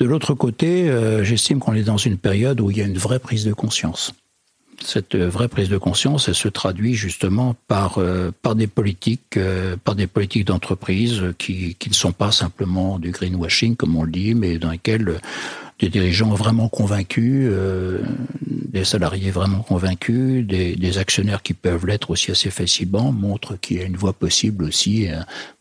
[0.00, 2.98] De l'autre côté, euh, j'estime qu'on est dans une période où il y a une
[2.98, 4.12] vraie prise de conscience
[4.82, 9.94] cette vraie prise de conscience, elle se traduit justement par euh, des politiques, euh, par
[9.94, 14.58] des politiques d'entreprise qui ne sont pas simplement du greenwashing comme on le dit, mais
[14.58, 15.20] dans lesquelles
[15.80, 18.00] des dirigeants vraiment convaincus, euh,
[18.40, 23.78] des salariés vraiment convaincus, des, des actionnaires qui peuvent l'être aussi assez facilement, montrent qu'il
[23.78, 25.08] y a une voie possible aussi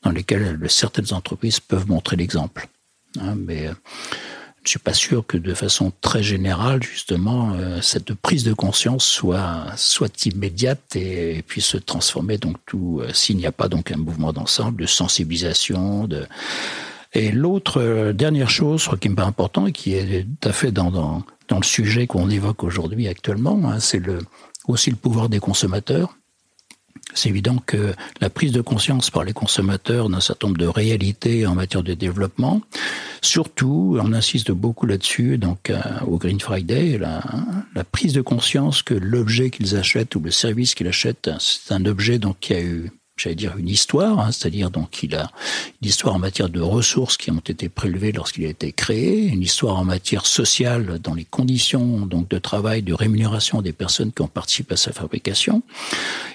[0.04, 2.68] dans lesquelles certaines entreprises peuvent montrer l'exemple.
[3.20, 3.70] Hein, mais
[4.64, 9.06] je suis pas sûr que de façon très générale, justement, euh, cette prise de conscience
[9.06, 12.38] soit soit immédiate et, puisse se transformer.
[12.38, 16.08] Donc tout, euh, s'il n'y a pas donc un mouvement d'ensemble de sensibilisation,
[17.14, 20.72] et l'autre euh, dernière chose, qui me paraît important et qui est tout à fait
[20.72, 24.20] dans dans, dans le sujet qu'on évoque aujourd'hui actuellement, hein, c'est le
[24.68, 26.16] aussi le pouvoir des consommateurs.
[27.16, 31.46] C'est évident que la prise de conscience par les consommateurs d'un certain nombre de réalités
[31.46, 32.62] en matière de développement,
[33.22, 37.22] surtout, on insiste beaucoup là-dessus, donc euh, au Green Friday, la,
[37.76, 41.86] la prise de conscience que l'objet qu'ils achètent ou le service qu'ils achètent, c'est un
[41.86, 45.30] objet donc qui a eu j'allais dire une histoire, hein, c'est-à-dire donc il a
[45.82, 49.42] une histoire en matière de ressources qui ont été prélevées lorsqu'il a été créé, une
[49.42, 54.22] histoire en matière sociale dans les conditions donc de travail, de rémunération des personnes qui
[54.22, 55.62] ont participé à sa fabrication.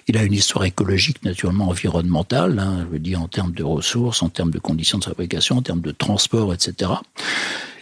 [0.06, 4.22] Il a une histoire écologique naturellement environnementale, hein, je veux dire en termes de ressources,
[4.22, 6.92] en termes de conditions de fabrication, en termes de transport, etc.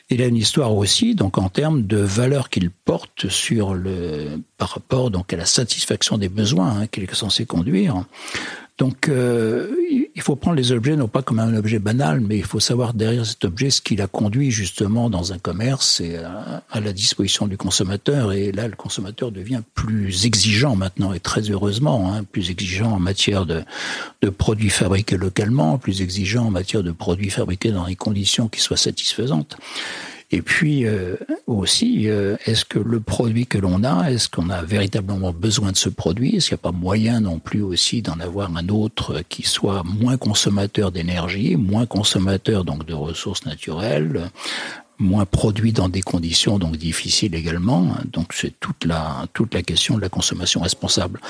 [0.08, 4.70] Il a une histoire aussi, donc en termes de valeur qu'il porte sur le par
[4.70, 8.04] rapport donc à la satisfaction des besoins hein, qu'il est censé conduire.
[8.78, 9.74] Donc, euh,
[10.16, 12.94] il faut prendre les objets non pas comme un objet banal, mais il faut savoir
[12.94, 17.46] derrière cet objet ce qui l'a conduit justement dans un commerce et à, la disposition
[17.46, 18.32] du consommateur.
[18.32, 22.98] Et là, le consommateur devient plus exigeant maintenant, et très heureusement, hein, plus exigeant en
[22.98, 23.62] matière de,
[24.22, 28.60] de produits fabriqués localement, plus exigeant en matière de produits fabriqués dans des conditions qui
[28.60, 29.58] soient satisfaisantes.
[30.32, 31.14] Et puis euh,
[31.46, 35.76] aussi, euh, est-ce que le produit que l'on a, est-ce qu'on a véritablement besoin de
[35.76, 36.36] ce produit?
[36.36, 39.84] Est-ce qu'il n'y a pas moyen non plus aussi d'en avoir un autre qui soit
[39.84, 44.30] moins consommateur d'énergie, moins consommateur donc de ressources naturelles,
[44.98, 47.96] moins produit dans des conditions donc difficiles également?
[48.12, 51.20] Donc c'est toute la toute la question de la consommation responsable.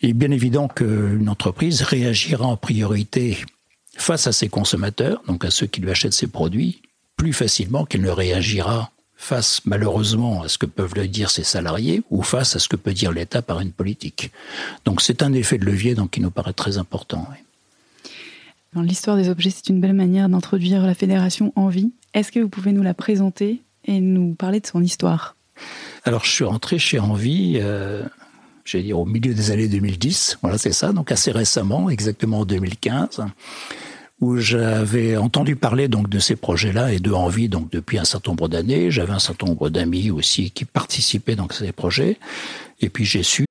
[0.00, 3.38] Il est bien évident qu'une entreprise réagira en priorité
[3.96, 6.82] face à ses consommateurs, donc à ceux qui lui achètent ses produits,
[7.18, 12.02] plus facilement qu'il ne réagira face malheureusement à ce que peuvent le dire ses salariés
[12.08, 14.30] ou face à ce que peut dire l'État par une politique.
[14.84, 17.26] Donc c'est un effet de levier donc, qui nous paraît très important.
[18.74, 21.90] Dans l'histoire des objets, c'est une belle manière d'introduire la fédération en vie.
[22.14, 25.34] Est-ce que vous pouvez nous la présenter et nous parler de son histoire?
[26.04, 28.04] Alors je suis rentré chez Envie, euh,
[28.64, 32.44] j'allais dire au milieu des années 2010, voilà c'est ça, donc assez récemment, exactement en
[32.44, 33.22] 2015
[34.20, 38.32] où j'avais entendu parler donc de ces projets-là et de envie donc depuis un certain
[38.32, 38.90] nombre d'années.
[38.90, 42.18] J'avais un certain nombre d'amis aussi qui participaient dans ces projets.
[42.80, 43.44] Et puis j'ai su.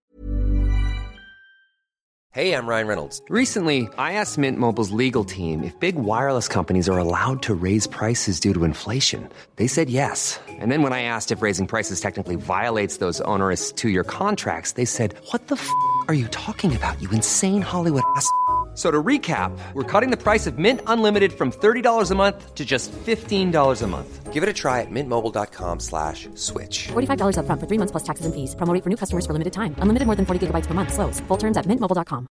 [2.33, 3.19] Hey, I'm Ryan Reynolds.
[3.29, 7.87] Recently, I asked Mint Mobile's legal team if big wireless companies are allowed to raise
[7.87, 9.27] prices due to inflation.
[9.55, 10.39] They said yes.
[10.61, 14.85] And then when I asked if raising prices technically violates those onerous two-year contracts, they
[14.85, 15.67] said, "What the f***
[16.09, 17.01] are you talking about?
[17.01, 18.29] You insane Hollywood ass."
[18.77, 22.63] So to recap, we're cutting the price of Mint Unlimited from $30 a month to
[22.63, 24.31] just $15 a month.
[24.31, 26.89] Give it a try at mintmobile.com slash switch.
[26.89, 28.53] $45 up front for three months plus taxes and fees.
[28.53, 29.73] Promoting for new customers for limited time.
[29.81, 30.93] Unlimited more than 40 gigabytes per month.
[30.93, 31.19] Slows.
[31.21, 32.27] Full terms at mintmobile.com.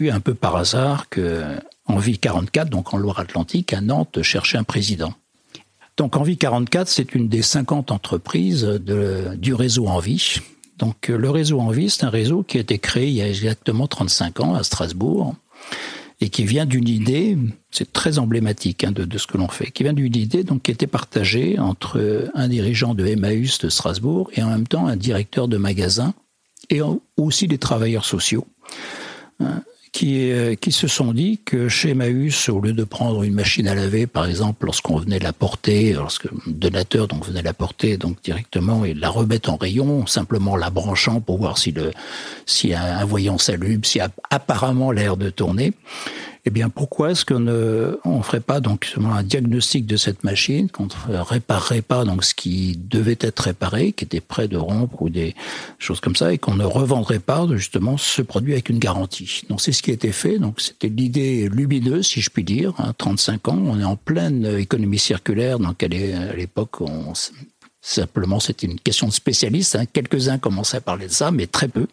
[0.00, 5.14] Un peu par hasard que Envie 44, donc en Loire-Atlantique, à Nantes, cherchait un président.
[5.96, 10.40] Donc Envie 44, c'est une des 50 entreprises de, du réseau Envie
[10.82, 13.28] donc euh, le réseau Envie, c'est un réseau qui a été créé il y a
[13.28, 15.36] exactement 35 ans à Strasbourg
[16.20, 17.38] et qui vient d'une idée,
[17.70, 20.72] c'est très emblématique hein, de, ce que l'on fait, qui vient d'une idée donc qui
[20.72, 25.46] était partagée entre un dirigeant de Emmaüs de Strasbourg et en même temps un directeur
[25.46, 26.14] de magasin
[26.68, 26.80] et
[27.16, 28.44] aussi des travailleurs sociaux.
[29.92, 33.68] Qui, euh, qui se sont dit que chez Emmaüs, au lieu de prendre une machine
[33.68, 37.98] à laver, par exemple, lorsqu'on venait la porter, lorsque le donateur donc venait la porter
[37.98, 41.90] donc directement et la remettre en rayon, simplement la branchant pour voir si le
[42.46, 45.74] si un, voyant s'allume, si a apparemment l'air de tourner,
[46.44, 50.88] Eh bien, pourquoi est-ce qu'on ne ferait pas donc un diagnostic de cette machine, qu'on
[51.08, 55.08] ne réparerait pas donc ce qui devait être réparé, qui était prêt de rompre ou
[55.08, 55.36] des
[55.78, 59.42] choses comme ça, et qu'on ne revendrait pas justement ce produit avec une garantie?
[59.48, 60.40] Donc c'est ce qui a été fait.
[60.40, 62.74] Donc c'était l'idée lumineuse, si je puis dire.
[62.78, 65.60] Hein, 35 ans, on est en pleine économie circulaire.
[65.60, 66.78] Donc à l'époque,
[67.84, 69.74] Simplement, c'était une question de spécialistes.
[69.74, 69.86] Hein.
[69.92, 71.88] Quelques-uns commençaient à parler de ça, mais très peu.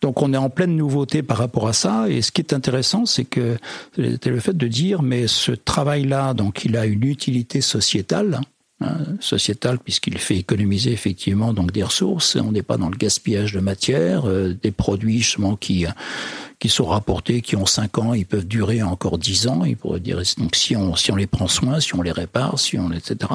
[0.00, 2.08] Donc on est en pleine nouveauté par rapport à ça.
[2.08, 3.56] Et ce qui est intéressant, c'est que
[3.94, 8.40] c'était le fait de dire, mais ce travail-là, donc il a une utilité sociétale.
[8.82, 12.36] Hein, sociétale puisqu'il fait économiser effectivement donc des ressources.
[12.36, 15.84] On n'est pas dans le gaspillage de matière, euh, des produits justement qui
[16.58, 19.64] qui sont rapportés, qui ont 5 ans, ils peuvent durer encore 10 ans.
[19.66, 22.58] Il pourrait dire donc si on si on les prend soin, si on les répare,
[22.58, 23.30] si on etc.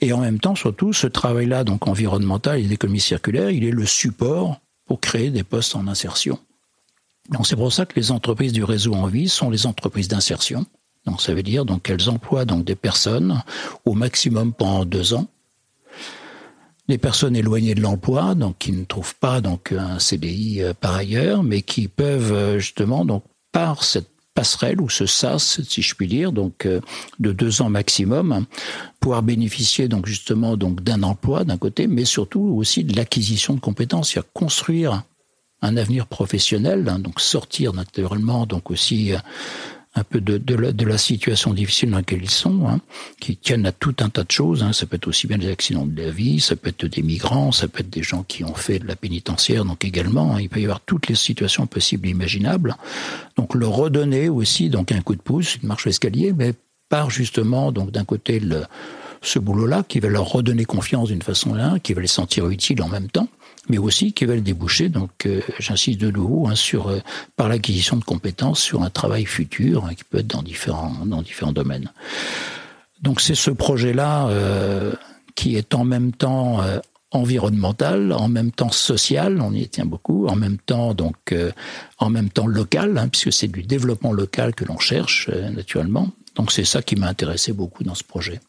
[0.00, 3.84] Et en même temps, surtout, ce travail-là donc environnemental et d'économie circulaire, il est le
[3.84, 6.40] support pour créer des postes en insertion.
[7.30, 10.66] Donc c'est pour ça que les entreprises du réseau en vie sont les entreprises d'insertion.
[11.06, 13.42] Donc ça veut dire donc qu'elles emploient donc des personnes
[13.84, 15.28] au maximum pendant deux ans
[16.88, 20.94] des personnes éloignées de l'emploi, donc qui ne trouvent pas donc un CDI euh, par
[20.94, 25.96] ailleurs, mais qui peuvent euh, justement donc par cette passerelle ou ce SAS, si je
[25.96, 26.80] puis dire, donc euh,
[27.18, 28.46] de deux ans maximum,
[29.00, 33.58] pouvoir bénéficier donc justement donc d'un emploi d'un côté, mais surtout aussi de l'acquisition de
[33.58, 35.02] compétences, c'est-à-dire construire
[35.60, 39.10] un avenir professionnel, hein, donc sortir naturellement donc aussi
[39.94, 42.80] un peu de, de, la, situation difficile dans laquelle ils sont, hein,
[43.20, 44.62] qui tiennent à tout un tas de choses.
[44.62, 44.72] Hein.
[44.72, 47.52] Ça peut être aussi bien des accidents de la vie, ça peut être des migrants,
[47.52, 50.34] ça peut être des gens qui ont fait de la pénitentiaire, donc également.
[50.34, 52.76] Hein, il peut y avoir toutes les situations possibles et imaginables.
[53.36, 56.54] Donc leur redonner aussi donc un coup de pouce, une marche escalier, mais
[56.88, 58.64] par justement donc d'un côté le,
[59.22, 62.82] ce boulot-là qui va leur redonner confiance d'une façon d'une, qui va les sentir utiles
[62.82, 63.28] en même temps
[63.68, 67.00] mais aussi qui veulent déboucher, donc euh, j'insiste de nouveau, hein, sur, euh,
[67.36, 71.22] par l'acquisition de compétences sur un travail futur hein, qui peut être dans différents, dans
[71.22, 71.90] différents domaines.
[73.02, 74.92] Donc c'est ce projet-là euh,
[75.34, 76.60] qui est en même temps
[77.12, 81.32] environnemental, en même temps social, on y tient beaucoup, en même temps donc
[81.98, 86.10] en même temps local, hein, puisque c'est du développement local que l'on cherche naturellement.
[86.34, 88.40] Donc c'est ça qui m'a intéressé beaucoup dans ce projet.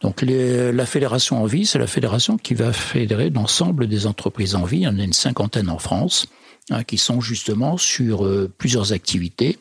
[0.00, 4.64] Donc la fédération en vie, c'est la fédération qui va fédérer l'ensemble des entreprises en
[4.64, 4.78] vie.
[4.78, 6.26] Il y en a une cinquantaine en France
[6.70, 9.58] hein, qui sont justement sur euh, plusieurs activités.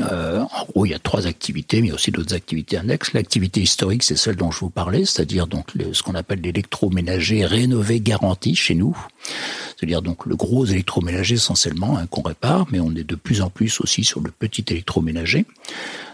[0.00, 2.76] Euh, en gros, il y a trois activités, mais il y a aussi d'autres activités
[2.76, 3.12] annexes.
[3.12, 8.00] L'activité historique, c'est celle dont je vous parlais, c'est-à-dire donc ce qu'on appelle l'électroménager rénové
[8.00, 8.96] garanti chez nous.
[9.76, 13.50] C'est-à-dire donc le gros électroménager essentiellement hein, qu'on répare, mais on est de plus en
[13.50, 15.44] plus aussi sur le petit électroménager.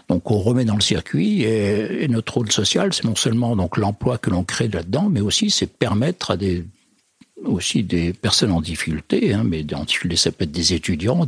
[0.09, 4.17] Donc on remet dans le circuit et, notre rôle social, c'est non seulement donc l'emploi
[4.17, 6.65] que l'on crée là-dedans, mais aussi c'est permettre à des
[7.45, 11.25] aussi des personnes en difficulté, hein, mais en difficulté ça peut être des étudiants,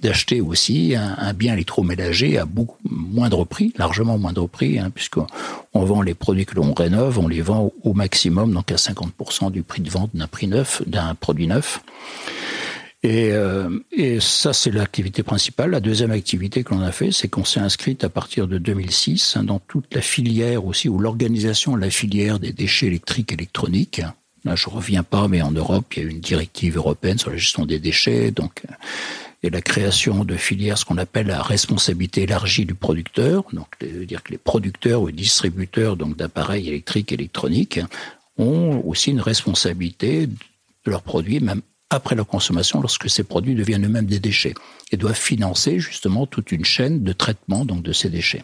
[0.00, 5.26] d'acheter aussi un, bien électroménager à beaucoup moindre prix, largement moindre prix, hein, puisqu'on
[5.74, 9.50] on vend les produits que l'on rénove, on les vend au maximum, donc à 50%
[9.50, 11.80] du prix de vente d'un prix neuf, d'un produit neuf.
[13.02, 15.70] Et, euh, et ça, c'est l'activité principale.
[15.70, 19.36] La deuxième activité que l'on a fait, c'est qu'on s'est inscrite à partir de 2006
[19.36, 24.00] hein, dans toute la filière aussi, ou l'organisation de la filière des déchets électriques électroniques.
[24.44, 27.36] Là, je reviens pas, mais en Europe, il y a une directive européenne sur la
[27.36, 28.62] gestion des déchets, donc
[29.42, 33.44] et la création de filières, ce qu'on appelle la responsabilité élargie du producteur.
[33.52, 37.80] Donc, veut dire que les producteurs ou distributeurs d'appareils électriques électroniques
[38.38, 43.86] ont aussi une responsabilité de leurs produits, même après la consommation lorsque ces produits deviennent
[43.86, 44.54] eux-mêmes des déchets
[44.90, 48.42] et doivent financer justement toute une chaîne de traitement donc de ces déchets.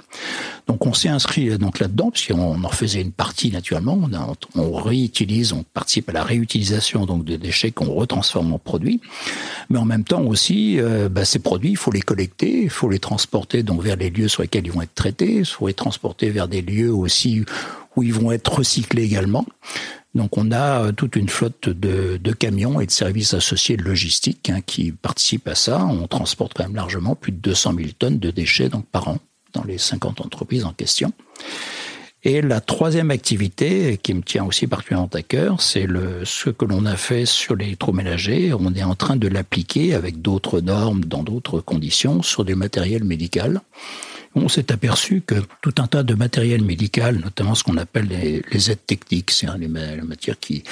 [0.68, 3.98] Donc on s'est inscrit donc là-dedans puisqu'on en faisait une partie naturellement.
[4.00, 9.00] On, on, réutilise, on participe à la réutilisation donc de déchets qu'on retransforme en produits,
[9.70, 12.88] mais en même temps aussi euh, bah, ces produits il faut les collecter, il faut
[12.88, 15.74] les transporter donc vers les lieux sur lesquels ils vont être traités, il faut les
[15.74, 17.44] transporter vers des lieux aussi
[17.96, 19.44] où ils vont être recyclés également.
[20.14, 24.50] Donc on a euh, toute une flotte de, camions et de services associés de logistique
[24.50, 25.84] hein, qui participent à ça.
[25.84, 29.18] On transporte quand même largement plus de 200 000 tonnes de déchets par an
[29.52, 31.12] dans les 50 entreprises en question.
[32.24, 35.88] Et la troisième activité qui me tient aussi particulièrement à cœur, c'est
[36.24, 38.54] ce que l'on a fait sur l'électroménager.
[38.54, 43.02] On est en train de l'appliquer avec d'autres normes, dans d'autres conditions, sur du matériel
[43.02, 43.60] médical
[44.34, 48.70] on s'est aperçu que tout un tas de matériel médical, notamment ce qu'on appelle les,
[48.70, 50.64] aides techniques, c'est les, matières qui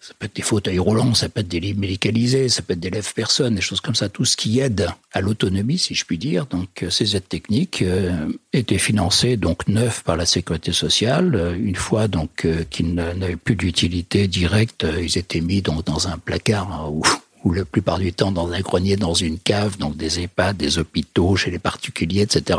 [0.00, 2.80] ça peut être des fauteuils roulants, ça peut être des lits médicalisés, ça peut être
[2.80, 6.16] des lèvres-personnes, des choses comme ça, tout ce qui aide à l'autonomie, si je puis
[6.16, 6.46] dire.
[6.46, 11.34] Donc, euh, ces aides techniques euh, étaient financées donc neuf par la sécurité sociale.
[11.34, 16.16] Euh, une fois donc qu'ils n'avaient plus d'utilité directe, ils étaient mis dans, dans un
[16.16, 17.02] placard hein, où
[17.44, 20.78] ou la plupart du temps dans un grenier, dans une cave, donc des EHPAD, des
[20.78, 22.58] hôpitaux, chez les particuliers, etc.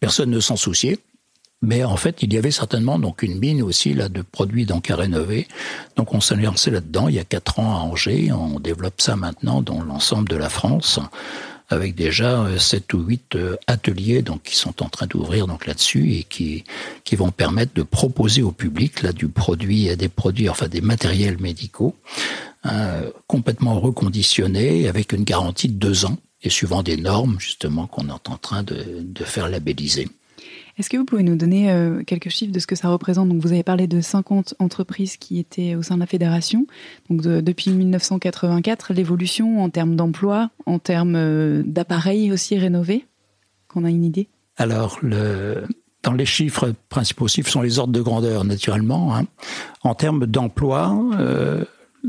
[0.00, 0.98] Personne ne s'en souciait.
[1.62, 4.90] Mais en fait, il y avait certainement donc une mine aussi là de produits donc
[4.90, 5.48] à rénover.
[5.96, 8.30] Donc on s'est lancé là-dedans il y a quatre ans à Angers.
[8.30, 11.00] On développe ça maintenant dans l'ensemble de la France
[11.68, 15.66] avec déjà euh, sept ou huit euh, ateliers donc qui sont en train d'ouvrir donc
[15.66, 16.64] là-dessus et qui
[17.02, 21.40] qui vont permettre de proposer au public là du produit des produits enfin des matériels
[21.40, 21.96] médicaux
[22.66, 28.08] hein, complètement reconditionnés avec une garantie de deux ans et suivant des normes justement qu'on
[28.08, 30.08] est en train de, de faire labelliser.
[30.78, 33.30] Est-ce que vous pouvez nous donner euh, quelques chiffres de ce que ça représente?
[33.30, 36.66] Donc, vous avez parlé de 50 entreprises qui étaient au sein de la fédération.
[37.08, 43.06] Donc, depuis 1984, l'évolution en termes d'emploi, en termes euh, d'appareils aussi rénovés,
[43.68, 44.28] qu'on a une idée?
[44.58, 45.64] Alors, le,
[46.02, 49.16] dans les chiffres, principaux chiffres sont les ordres de grandeur, naturellement.
[49.16, 49.24] Hein.
[49.82, 51.64] En termes d'emploi, euh,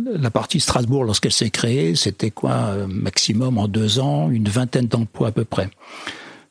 [0.06, 5.30] la partie Strasbourg, lorsqu'elle s'est créée, c'était quoi Maximum en deux ans, une vingtaine d'emplois
[5.30, 5.70] à peu près.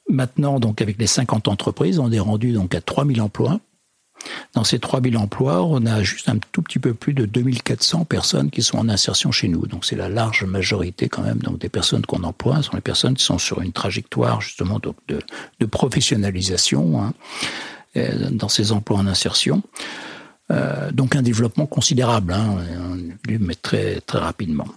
[0.08, 3.60] Maintenant, donc, avec les 50 entreprises, on est rendu donc à 3000 emplois.
[4.54, 8.50] Dans ces 3000 emplois, on a juste un tout petit peu plus de 2400 personnes
[8.50, 9.66] qui sont en insertion chez nous.
[9.66, 12.56] Donc, c'est la large majorité quand même donc des personnes qu'on emploie.
[12.58, 15.18] Ce sont les personnes qui sont sur une trajectoire justement donc de,
[15.60, 17.14] de professionnalisation hein,
[17.96, 19.62] euh, dans ces emplois en insertion.
[20.50, 22.58] Euh, donc, un développement considérable, hein,
[23.28, 24.68] mais très, très rapidement.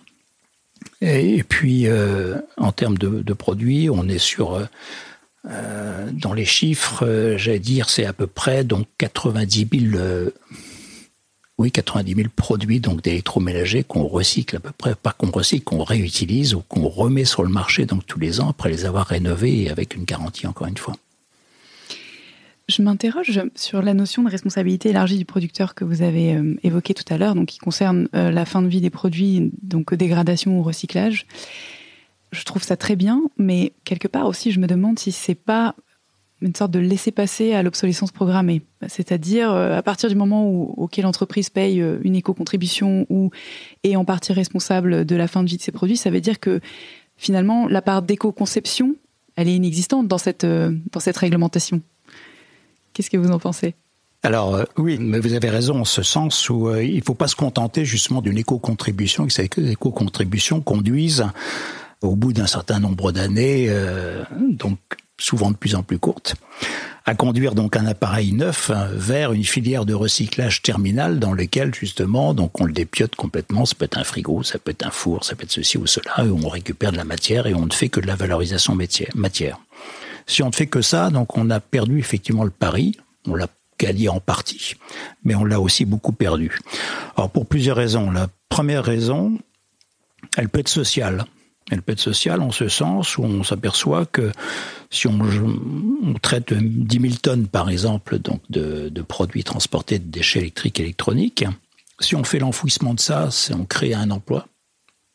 [1.01, 4.67] Et, puis, euh, en termes de, produits, on est sur
[5.45, 10.29] euh, dans les chiffres, j'allais dire, c'est à peu près donc 90 000, euh,
[11.57, 15.83] oui, 90 000 produits donc d'électroménagers qu'on recycle à peu près, pas qu'on recycle, qu'on
[15.83, 19.63] réutilise ou qu'on remet sur le marché donc tous les ans après les avoir rénovés
[19.63, 20.95] et avec une garantie encore une fois.
[22.69, 27.03] Je m'interroge sur la notion de responsabilité élargie du producteur que vous avez évoquée tout
[27.09, 31.25] à l'heure, donc qui concerne la fin de vie des produits, donc dégradation ou recyclage
[32.31, 35.75] je trouve ça très bien, mais quelque part aussi, je me demande si c'est pas
[36.41, 38.61] une sorte de laisser passer à l'obsolescence programmée.
[38.87, 43.29] C'est-à-dire, euh, à partir du moment où, auquel l'entreprise paye euh, une éco-contribution ou
[43.83, 46.39] est en partie responsable de la fin de vie de ses produits, ça veut dire
[46.39, 46.61] que
[47.17, 48.95] finalement, la part d'éco-conception,
[49.35, 51.81] elle est inexistante dans cette, euh, dans cette réglementation.
[52.99, 53.75] Qu'est-ce que vous en pensez?
[54.23, 57.35] Alors oui, mais vous avez raison en ce sens où il ne faut pas se
[57.37, 61.25] contenter justement d'une éco-contribution, que ces éco-contributions conduisent
[62.01, 64.79] au bout d'un certain nombre d'années, euh, donc
[65.17, 66.35] souvent de plus en plus courtes,
[67.05, 72.33] à conduire donc un appareil neuf vers une filière de recyclage terminal dans lequel justement
[72.33, 73.65] donc on le dépiote complètement.
[73.65, 75.87] Ça peut être un frigo, ça peut être un four, ça peut être ceci ou
[75.87, 78.75] cela, où on récupère de la matière et on ne fait que de la valorisation
[78.75, 79.57] matière.
[80.29, 82.95] Si on ne fait que ça, donc on a perdu effectivement le pari.
[83.25, 83.47] On l'a
[83.79, 84.75] gagné en partie,
[85.23, 86.59] mais on l'a aussi beaucoup perdu.
[87.17, 88.11] Alors pour plusieurs raisons.
[88.11, 89.39] La première raison,
[90.37, 91.25] elle peut être sociale.
[91.71, 94.31] Elle peut être sociale en ce sens où on s'aperçoit que
[94.91, 95.19] si on,
[96.21, 101.45] traite 10 000 tonnes, par exemple, donc de, produits transportés de déchets électriques et électroniques,
[101.99, 104.47] si on fait l'enfouissement de ça, on crée un emploi.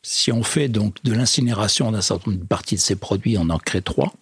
[0.03, 3.49] Si on fait donc de l'incinération d'un certain nombre de parties de ces produits, on
[3.49, 4.13] en crée trois.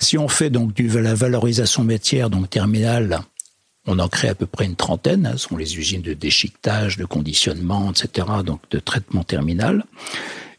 [0.00, 3.20] Si on fait donc de la valorisation métière, donc terminale,
[3.86, 5.30] on en crée à peu près une trentaine.
[5.32, 9.84] Ce sont les usines de déchiquetage, de conditionnement, etc., donc de traitement terminal.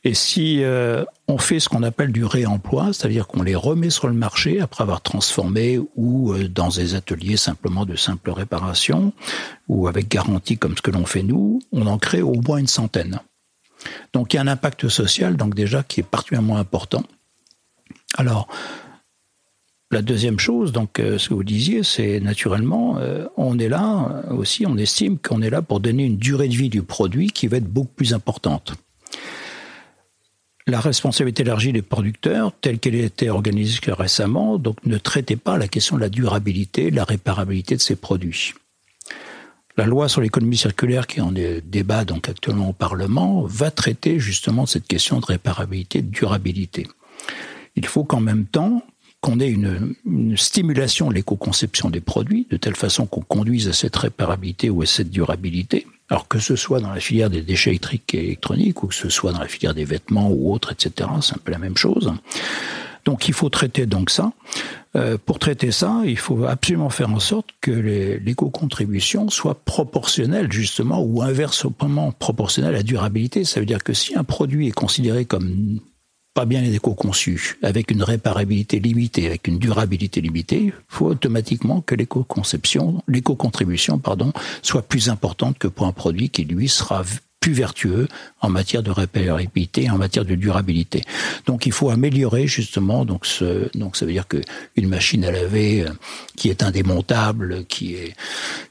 [0.04, 4.08] Et si euh, on fait ce qu'on appelle du réemploi, c'est-à-dire qu'on les remet sur
[4.08, 9.14] le marché après avoir transformé ou euh, dans des ateliers simplement de simple réparation
[9.68, 12.68] ou avec garantie comme ce que l'on fait nous, on en crée au moins une
[12.68, 13.20] centaine.
[14.14, 17.04] Donc il y a un impact social donc déjà qui est particulièrement important.
[18.18, 18.48] Alors
[19.92, 22.98] la deuxième chose, donc euh, ce que vous disiez, c'est naturellement,
[23.38, 26.70] on est là aussi, on estime qu'on est là pour donner une durée de vie
[26.70, 28.74] du produit qui va être beaucoup plus importante
[30.68, 35.58] la responsabilité élargie des producteurs, telle qu'elle a été organisée récemment, donc ne traitait pas
[35.58, 38.54] la question de la durabilité, de la réparabilité de ces produits.
[39.78, 44.88] La loi sur l'économie circulaire qui en débat actuellement au Parlement va traiter justement cette
[44.88, 46.88] question de réparabilité, de durabilité.
[47.76, 48.84] Il faut qu'en même temps
[49.22, 49.96] qu'on ait une,
[50.36, 54.86] stimulation de l'éco-conception des produits, de telle façon qu'on conduise à cette réparabilité ou à
[54.86, 58.88] cette durabilité, alors que ce soit dans la filière des déchets électriques et électroniques ou
[58.88, 61.60] que ce soit dans la filière des vêtements ou autres, etc., c'est un peu la
[61.60, 62.12] même chose.
[63.06, 64.32] Donc il faut traiter donc ça.
[64.96, 71.02] Euh, pour traiter ça, il faut absolument faire en sorte que l'éco-contribution soit proportionnelle justement
[71.02, 73.46] ou inversement proportionnelle à la durabilité.
[73.46, 75.80] Ça veut dire que si un produit est considéré comme
[76.34, 81.96] pas bien éco-conçu, avec une réparabilité limitée, avec une durabilité limitée, il faut automatiquement que
[81.96, 87.04] l'éco-conception, l'éco-contribution, pardon, soit plus importante que pour un produit qui lui sera
[87.42, 88.08] plus vertueux
[88.40, 91.04] en matière de réparabilité, en matière de durabilité.
[91.48, 94.38] Donc il faut améliorer justement donc ce donc ça veut dire que
[94.76, 95.90] une machine à laver euh,
[96.38, 98.14] qui est indémontable, qui est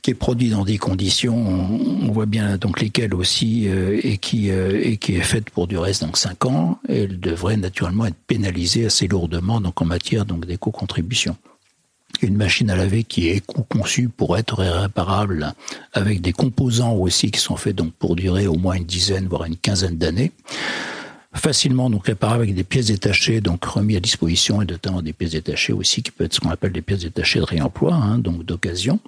[0.02, 4.50] qui est produite dans des conditions on, voit bien donc lesquelles aussi euh, et qui
[4.50, 8.18] euh, et qui est faite pour du reste donc 5 ans, elle devrait naturellement être
[8.28, 11.36] pénalisée assez lourdement donc en matière donc d'éco-contribution
[12.22, 15.54] une machine à laver qui est conçue pour être réparable
[15.92, 19.44] avec des composants aussi qui sont faits donc pour durer au moins une dizaine voire
[19.44, 20.32] une quinzaine d'années
[21.32, 25.32] facilement donc réparable avec des pièces détachées donc remis à disposition et notamment des pièces
[25.32, 28.44] détachées aussi qui peut être ce qu'on appelle des pièces détachées de réemploi hein, donc
[28.44, 28.98] d'occasion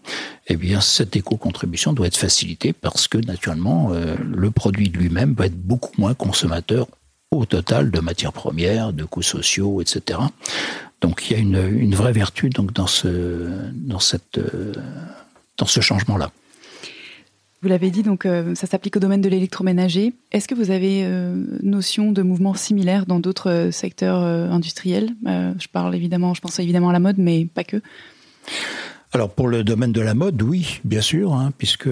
[0.46, 5.46] eh bien cette éco-contribution doit être facilitée parce que naturellement euh, le produit lui-même va
[5.46, 6.86] être beaucoup moins consommateur
[7.32, 10.18] au total de matières premières, de coûts sociaux, etc.
[11.02, 14.72] Donc il y a une, une vraie vertu donc dans ce dans cette euh,
[15.58, 16.30] dans ce changement là.
[17.60, 20.14] Vous l'avez dit, donc euh, ça s'applique au domaine de l'électroménager.
[20.32, 25.10] Est-ce que vous avez euh, notion de mouvements similaires dans d'autres secteurs industriels?
[25.24, 27.80] Je parle évidemment, je pense évidemment à la mode, mais pas que.
[29.12, 31.90] Alors pour le domaine de la mode, oui, bien sûr, hein, puisque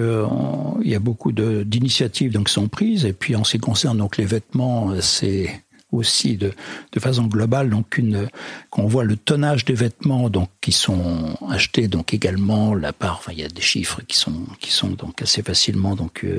[0.81, 3.05] il y a beaucoup d'initiatives donc qui sont prises.
[3.05, 6.51] Et puis en ce qui concerne donc les vêtements, c'est aussi de,
[6.99, 8.27] façon globale, donc une
[8.69, 13.39] qu'on voit le tonnage des vêtements donc qui sont achetés donc également la part, il
[13.39, 16.37] y a des chiffres qui sont qui sont donc assez facilement donc euh,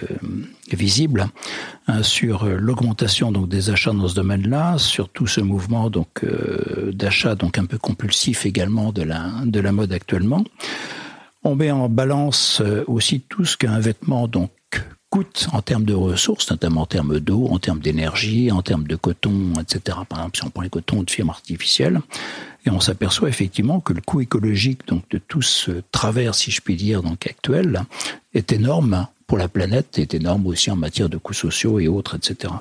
[0.70, 1.26] visibles
[1.88, 6.92] hein, sur l'augmentation donc des achats dans ce domaine-là, sur tout ce mouvement donc euh,
[6.92, 10.44] d'achat donc un peu compulsif également de la de la mode actuellement.
[11.44, 14.50] On met en balance euh, aussi tout ce qu'un vêtement donc
[15.12, 18.96] coûte en termes de ressources, notamment en termes d'eau, en termes d'énergie, en termes de
[18.96, 19.98] coton, etc.
[20.08, 22.00] Par exemple, si on prend les cotons de firmes artificielles,
[22.64, 26.62] et on s'aperçoit effectivement que le coût écologique donc de tout ce travers, si je
[26.62, 27.82] puis dire, donc actuel,
[28.32, 32.16] est énorme pour la planète, est énorme aussi en matière de coûts sociaux et autres,
[32.16, 32.52] etc.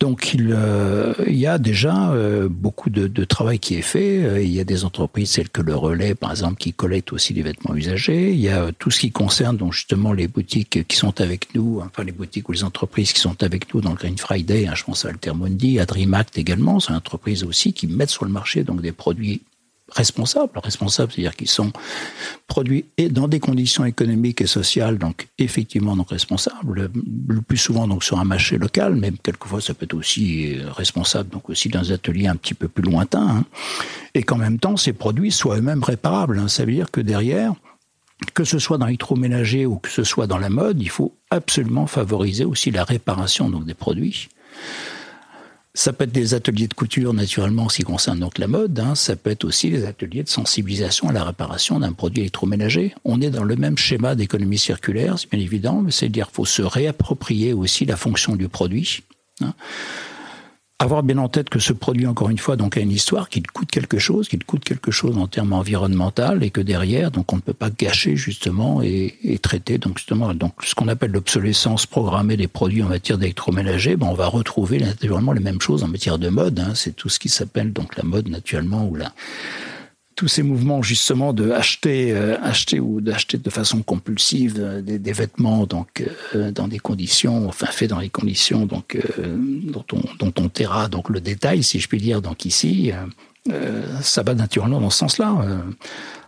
[0.00, 4.22] Donc il, euh, il y a déjà euh, beaucoup de, de, travail qui est fait.
[4.22, 7.32] Euh, il y a des entreprises telles que le Relais, par exemple, qui collectent aussi
[7.32, 8.32] les vêtements usagés.
[8.32, 11.80] Il y a tout ce qui concerne donc justement les boutiques qui sont avec nous,
[11.82, 14.66] enfin les boutiques ou les entreprises qui sont avec nous dans le Green Friday.
[14.66, 16.80] Hein, je pense à Altermundi, à DreamAct également.
[16.80, 19.40] C'est une entreprise aussi qui mettent sur le marché donc des produits
[19.94, 20.58] responsables.
[20.58, 21.72] Responsables, c'est-à-dire qu'ils sont
[22.46, 26.90] produits et dans des conditions économiques et sociales, donc effectivement responsables.
[27.28, 31.30] Le plus souvent donc sur un marché local, mais quelquefois ça peut être aussi responsable
[31.30, 33.28] donc aussi dans atelier un petit peu plus lointain.
[33.28, 33.44] Hein.
[34.14, 36.38] Et qu'en même temps, ces produits soient eux-mêmes réparables.
[36.38, 36.48] Hein.
[36.48, 37.54] Ça veut dire que derrière,
[38.34, 41.86] que ce soit dans l'électroménager ou que ce soit dans la mode, il faut absolument
[41.86, 44.28] favoriser aussi la réparation donc des produits.
[45.76, 48.78] Ça peut être des ateliers de couture, naturellement, en ce qui concerne donc la mode.
[48.78, 48.94] Hein.
[48.94, 52.94] Ça peut être aussi des ateliers de sensibilisation à la réparation d'un produit électroménager.
[53.04, 56.44] On est dans le même schéma d'économie circulaire, c'est bien évident, mais c'est-à-dire qu'il faut
[56.44, 59.00] se réapproprier aussi la fonction du produit.
[59.40, 59.54] Hein
[60.78, 63.46] avoir bien en tête que ce produit, encore une fois, donc a une histoire, qu'il
[63.46, 67.36] coûte quelque chose, qu'il coûte quelque chose en termes environnemental, et que derrière, donc on
[67.36, 71.86] ne peut pas gâcher justement et, et traiter donc justement donc ce qu'on appelle l'obsolescence
[71.86, 73.96] programmée des produits en matière d'électroménager.
[73.96, 76.58] Ben on va retrouver naturellement les mêmes choses en matière de mode.
[76.58, 79.12] Hein, c'est tout ce qui s'appelle donc la mode naturellement ou la
[80.14, 84.98] tous ces mouvements justement de acheter, euh, acheter ou d'acheter de façon compulsive euh, des,
[84.98, 86.04] des, vêtements donc
[86.34, 90.88] euh, dans des conditions, enfin fait dans les conditions donc dont on dont on taira
[90.88, 92.92] donc le détail si je puis dire donc ici,
[94.00, 95.36] ça va naturellement dans ce sens-là.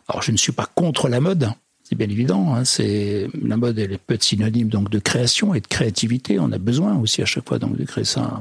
[0.09, 1.51] alors je ne suis pas contre la mode,
[1.89, 2.55] c'est bien évident.
[2.55, 6.41] Hein, c'est la mode, elle peut être synonyme donc de création et de créativité.
[6.41, 8.41] On a besoin aussi à chaque fois donc de créer ça.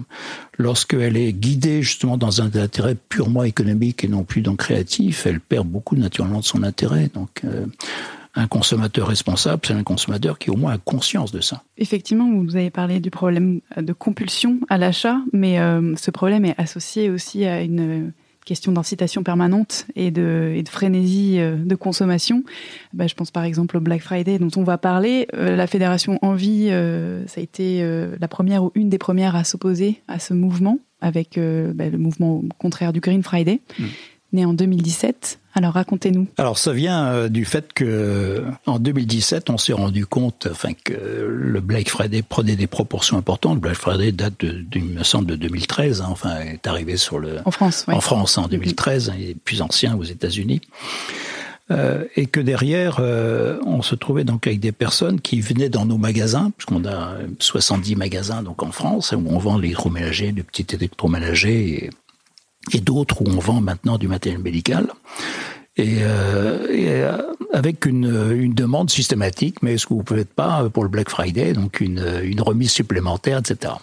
[0.57, 5.39] Lorsqu'elle est guidée justement dans un intérêt purement économique et non plus donc créatif, elle
[5.39, 7.11] perd beaucoup naturellement de son intérêt.
[7.13, 7.67] Donc euh,
[8.33, 11.61] un consommateur responsable, c'est un consommateur qui au moins a conscience de ça.
[11.77, 16.59] Effectivement, vous avez parlé du problème de compulsion à l'achat, mais euh, ce problème est
[16.59, 18.11] associé aussi à une
[18.45, 22.43] question d'incitation permanente et de, et de, frénésie euh, de consommation.
[22.93, 25.27] Bah, je pense par exemple au Black Friday dont on va parler.
[25.33, 27.85] Euh, la fédération Envie, euh, ça a été
[28.19, 32.41] la première ou une des premières à s'opposer à ce mouvement avec bah, le mouvement
[32.57, 33.59] contraire du Green Friday.
[33.77, 33.83] Mmh
[34.35, 35.39] né en 2017.
[35.55, 36.27] Alors racontez-nous.
[36.37, 40.93] Alors ça vient euh, du fait que en 2017, on s'est rendu compte, enfin que
[40.93, 43.55] le Black Friday prenait des proportions importantes.
[43.55, 46.01] Le Black Friday date, de, il me semble, de 2013.
[46.01, 49.61] Hein, enfin, est arrivé sur le en France, en France en 2013, il est plus
[49.61, 50.59] ancien aux États-Unis.
[51.71, 55.85] Euh, et que derrière, euh, on se trouvait donc avec des personnes qui venaient dans
[55.85, 60.67] nos magasins, puisqu'on a 70 magasins donc en France où on vend l'électroménager, du petit
[60.75, 61.89] électroménager et
[62.73, 64.87] et d'autres où on vend maintenant du matériel médical.
[65.77, 67.21] et, euh,
[67.53, 71.79] avec une, demande systématique, mais est-ce que vous pouvez pas pour le Black Friday, donc
[71.79, 71.99] une,
[72.39, 73.73] remise supplémentaire, etc.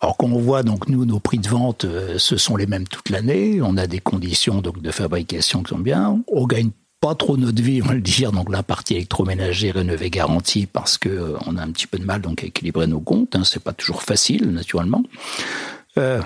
[0.00, 1.86] Alors qu'on voit donc nous nos prix de vente,
[2.18, 3.60] ce sont les mêmes toute l'année.
[3.62, 6.20] On a des conditions donc de fabrication qui sont bien.
[6.28, 6.70] On gagne
[7.04, 10.96] pas trop notre vie, on va le dire, donc la partie électroménager rénovée garantie parce
[10.96, 13.36] que euh, on a un petit peu de mal donc à équilibrer nos comptes.
[13.36, 15.02] Hein, c'est pas toujours facile, naturellement.
[15.98, 16.22] Euh,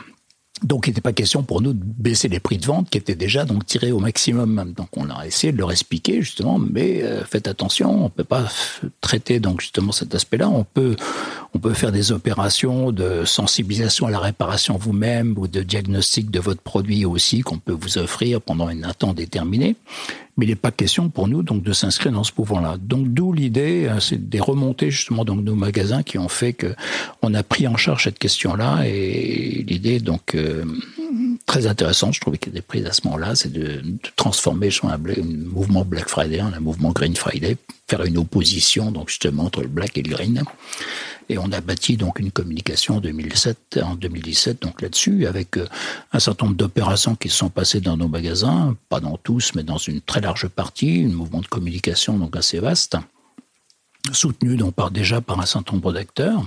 [0.63, 3.15] donc, il n'était pas question pour nous de baisser les prix de vente qui étaient
[3.15, 4.73] déjà donc tirés au maximum.
[4.77, 8.49] Donc, on a essayé de leur expliquer justement, mais euh, faites attention, on peut pas
[9.01, 10.49] traiter donc justement cet aspect-là.
[10.49, 10.97] On peut,
[11.55, 16.41] on peut faire des opérations de sensibilisation à la réparation vous-même ou de diagnostic de
[16.41, 19.77] votre produit aussi qu'on peut vous offrir pendant un temps déterminé
[20.39, 22.77] mais il n'est pas question pour nous donc de s'inscrire dans ce mouvement-là.
[22.81, 26.75] Donc d'où l'idée, euh, c'est des remontées justement donc nos magasins qui ont fait que
[27.21, 30.65] on a pris en charge cette question-là et l'idée donc euh,
[31.45, 33.83] très intéressante, je trouvais qu'elle était prise à ce moment-là, c'est de,
[34.15, 34.99] transformer un, un,
[35.53, 37.57] mouvement Black Friday en un mouvement Green Friday,
[37.89, 40.45] faire une opposition donc justement entre le black et le green.
[41.29, 45.67] Et on a bâti donc une communication en 2007, en 2017 donc là-dessus, avec euh,
[46.13, 49.63] un certain nombre d'opérations qui se sont passées dans nos magasins, pas dans tous, mais
[49.63, 52.97] dans une très large partie, un mouvement de communication donc assez vaste,
[54.13, 56.45] soutenu donc par déjà par un certain nombre d'acteurs.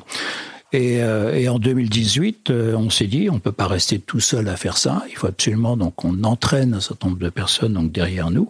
[0.74, 4.56] Et, euh, en 2018, euh, on s'est dit, on peut pas rester tout seul à
[4.56, 5.04] faire ça.
[5.10, 8.50] Il faut absolument donc qu'on entraîne un certain nombre de personnes donc derrière nous.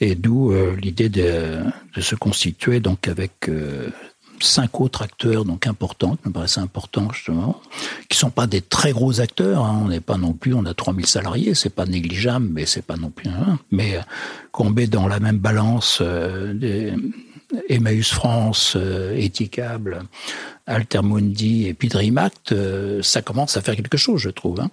[0.00, 0.52] Et d'où
[0.82, 1.60] l'idée de,
[1.94, 3.48] de, se constituer donc avec
[4.40, 7.60] cinq autres acteurs donc importants, qui me paraissent importants justement,
[8.08, 9.64] qui sont pas des très gros acteurs.
[9.64, 9.82] Hein.
[9.84, 12.96] On n'est pas non plus, on a 3000 salariés, c'est pas négligeable, mais c'est pas
[12.96, 13.30] non plus.
[13.70, 14.00] Mais euh,
[14.52, 16.96] qu'on met dans la même balance euh,
[17.68, 19.14] Emmaüs France, euh,
[20.66, 24.60] Altermundi et puis DreamAct, euh, ça commence à faire quelque chose, je trouve.
[24.60, 24.70] Hein.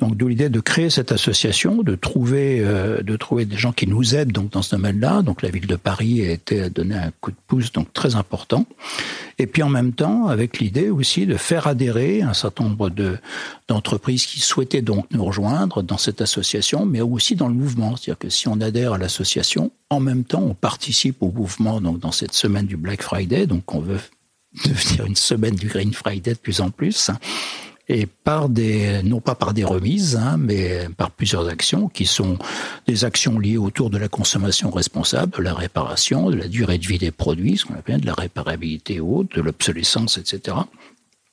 [0.00, 3.86] Donc d'où l'idée de créer cette association, de trouver, euh, de trouver des gens qui
[3.86, 5.22] nous aident donc dans ce domaine-là.
[5.22, 8.66] Donc la ville de Paris a été donné un coup de pouce donc très important.
[9.38, 13.16] Et puis en même temps, avec l'idée aussi de faire adhérer un certain nombre de
[13.68, 17.94] d'entreprises qui souhaitaient donc nous rejoindre dans cette association, mais aussi dans le mouvement.
[17.94, 22.00] C'est-à-dire que si on adhère à l'association, en même temps, on participe au mouvement donc
[22.00, 23.46] dans cette semaine du Black Friday.
[23.46, 24.00] Donc on veut
[24.64, 27.10] devenir une semaine du Green Friday de plus en plus.
[27.88, 32.38] Et par des, non pas par des remises, hein, mais par plusieurs actions qui sont
[32.86, 36.86] des actions liées autour de la consommation responsable, de la réparation, de la durée de
[36.86, 40.58] vie des produits, ce qu'on appelle de la réparabilité haute, de l'obsolescence, etc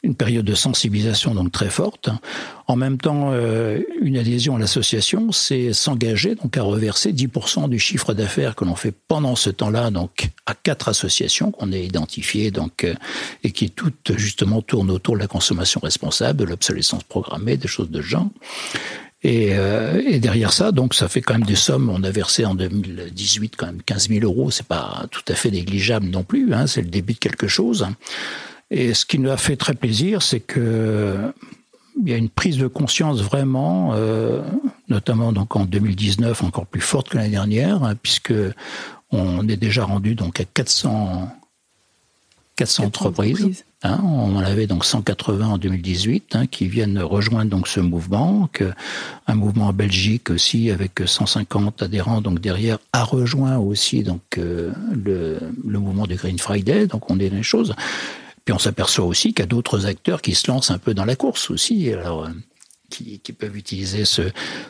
[0.04, 2.10] une période de sensibilisation donc très forte.
[2.68, 7.80] En même temps, euh, une adhésion à l'association, c'est s'engager donc à reverser 10% du
[7.80, 12.52] chiffre d'affaires que l'on fait pendant ce temps-là donc à quatre associations qu'on a identifiées
[12.52, 12.94] donc euh,
[13.44, 17.90] et qui toutes justement tournent autour de la consommation responsable, de l'obsolescence programmée, des choses
[17.90, 18.30] de genre.
[19.24, 21.90] Et, euh, et, derrière ça, donc, ça fait quand même des sommes.
[21.90, 24.52] On a versé en 2018 quand même 15 000 euros.
[24.52, 26.54] C'est pas tout à fait négligeable non plus.
[26.54, 27.88] Hein, c'est le début de quelque chose.
[28.70, 31.32] Et ce qui nous a fait très plaisir, c'est que
[32.00, 34.42] il y a une prise de conscience vraiment, euh,
[34.88, 38.34] notamment donc en 2019 encore plus forte que l'année dernière, hein, puisque
[39.12, 41.30] on est déjà rendu donc à 400
[42.58, 43.64] 400 entreprises.
[43.84, 48.50] Hein, on en avait donc 180 en 2018 hein, qui viennent rejoindre donc ce mouvement.
[48.52, 48.74] Que,
[49.28, 54.72] un mouvement en Belgique aussi avec 150 adhérents donc derrière a rejoint aussi donc euh,
[54.92, 56.88] le, le mouvement du Green Friday.
[56.88, 57.76] Donc on est dans les choses.
[58.48, 61.04] Puis on s'aperçoit aussi qu'il y a d'autres acteurs qui se lancent un peu dans
[61.04, 61.94] la course aussi.
[61.94, 62.28] Euh,
[62.90, 64.22] qui, qui, peuvent utiliser ce,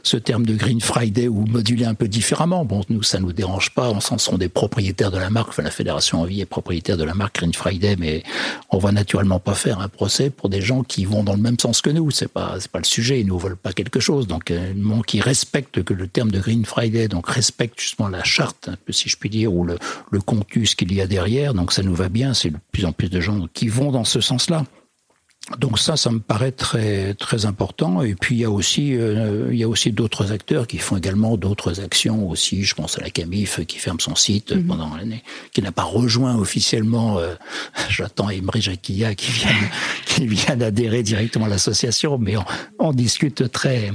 [0.03, 2.65] ce, terme de Green Friday ou moduler un peu différemment.
[2.65, 3.89] Bon, nous, ça nous dérange pas.
[3.89, 5.49] On s'en sont des propriétaires de la marque.
[5.49, 8.23] Enfin, la Fédération Envie est propriétaire de la marque Green Friday, mais
[8.69, 11.59] on va naturellement pas faire un procès pour des gens qui vont dans le même
[11.59, 12.11] sens que nous.
[12.11, 13.21] C'est pas, c'est pas le sujet.
[13.21, 14.27] Ils nous veulent pas quelque chose.
[14.27, 14.73] Donc, euh,
[15.05, 18.91] qui respecte que le terme de Green Friday, donc respecte justement la charte, un peu
[18.93, 19.77] si je puis dire, ou le,
[20.11, 21.53] le contus qu'il y a derrière.
[21.53, 22.33] Donc, ça nous va bien.
[22.33, 24.63] C'est de plus en plus de gens qui vont dans ce sens-là.
[25.59, 28.01] Donc ça, ça me paraît très très important.
[28.01, 30.97] Et puis il y a aussi euh, il y a aussi d'autres acteurs qui font
[30.97, 32.63] également d'autres actions aussi.
[32.63, 34.65] Je pense à la Camif qui ferme son site mhm.
[34.65, 35.23] pendant l'année,
[35.53, 37.19] qui n'a pas rejoint officiellement.
[37.19, 37.35] Euh,
[37.89, 39.55] J'attends Emery Jacquilla qui vient
[40.05, 42.45] qui vient d'adhérer directement à l'association, mais on,
[42.79, 43.93] on discute très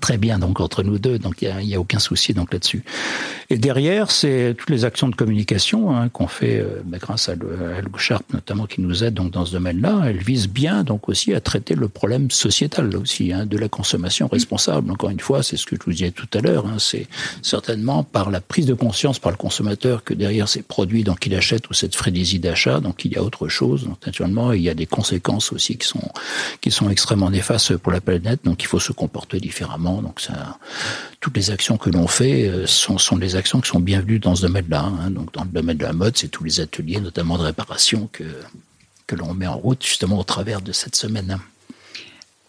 [0.00, 2.84] Très bien, donc entre nous deux, donc il n'y a, a, aucun souci donc là-dessus.
[3.48, 7.32] Et derrière, c'est toutes les actions de communication hein, qu'on fait euh, bah, grâce à,
[7.32, 7.34] à
[7.80, 10.02] Lou Sharp notamment qui nous aide donc dans ce domaine-là.
[10.04, 13.70] Elles visent bien donc aussi à traiter le problème sociétal là aussi hein, de la
[13.70, 14.90] consommation responsable.
[14.90, 16.66] Encore une fois, c'est ce que je vous disais tout à l'heure.
[16.66, 17.06] Hein, c'est
[17.40, 21.34] certainement par la prise de conscience par le consommateur que derrière ces produits donc il
[21.34, 23.84] achète ou cette frénésie d'achat, donc il y a autre chose.
[23.84, 26.10] Donc naturellement, il y a des conséquences aussi qui sont
[26.60, 28.40] qui sont extrêmement néfastes pour la planète.
[28.44, 30.20] Donc il faut se comporter différemment Donc
[31.20, 34.42] toutes les actions que l'on fait euh, sont, des actions qui sont bienvenues dans ce
[34.42, 34.84] domaine-là.
[34.84, 35.10] Hein.
[35.10, 39.16] Donc dans le domaine de la mode, c'est tous les ateliers, notamment de réparation, que
[39.16, 41.38] l'on met en route justement au travers de cette semaine.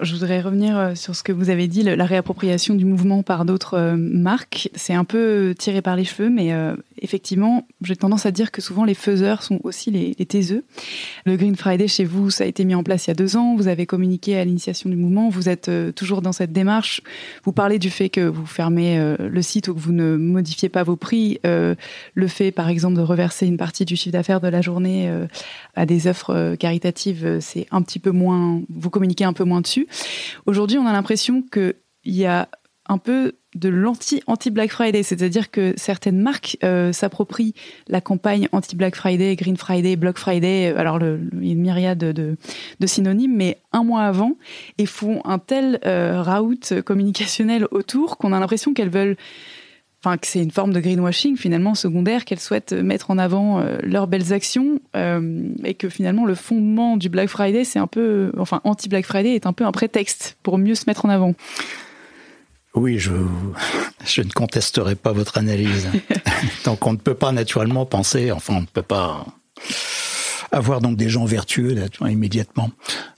[0.01, 3.43] Je voudrais revenir euh, sur ce que vous avez dit, la réappropriation du mouvement par
[3.43, 4.69] d'autres euh, marques.
[4.73, 8.61] C'est un peu tiré par les cheveux, mais euh, effectivement, j'ai tendance à dire que
[8.61, 10.63] souvent les faiseurs sont aussi les, les taiseux.
[11.25, 13.35] Le Green Friday chez vous, ça a été mis en place il y a deux
[13.35, 13.57] ans.
[13.57, 15.27] Vous avez communiqué à l'initiation du mouvement.
[15.27, 17.01] Vous êtes toujours dans cette démarche.
[17.43, 20.83] Vous parlez du fait que vous fermez le site ou que vous ne modifiez pas
[20.83, 21.39] vos prix.
[21.43, 25.11] Le fait, par exemple, de reverser une partie du chiffre d'affaires de la journée
[25.75, 28.61] à des offres caritatives, c'est un petit peu moins.
[28.69, 29.88] Vous communiquez un peu moins dessus.
[30.45, 31.73] Aujourd'hui, on a l'impression qu'il
[32.05, 32.49] y a
[32.87, 37.53] un peu de l'anti-anti-Black Friday, c'est-à-dire que certaines marques euh, s'approprient
[37.87, 42.37] la campagne anti-Black Friday, Green Friday, Black Friday, alors le, il une myriade de,
[42.85, 44.37] synonymes, mais un mois avant,
[44.77, 49.17] et font un tel euh, route communicationnel autour qu'on a l'impression qu'elles veulent
[50.01, 53.77] enfin que c'est une forme de greenwashing finalement secondaire qu'elles souhaitent mettre en avant euh,
[53.83, 58.31] leurs belles actions euh, et que finalement le fondement du Black Friday c'est un peu
[58.37, 61.33] enfin anti Black Friday est un peu un prétexte pour mieux se mettre en avant.
[62.75, 63.11] Oui, je,
[64.05, 65.89] je ne contesterai pas votre analyse.
[66.65, 69.25] Donc on ne peut pas naturellement penser, enfin on ne peut pas
[70.51, 71.75] avoir donc des gens vertueux
[72.07, 72.71] immédiatement.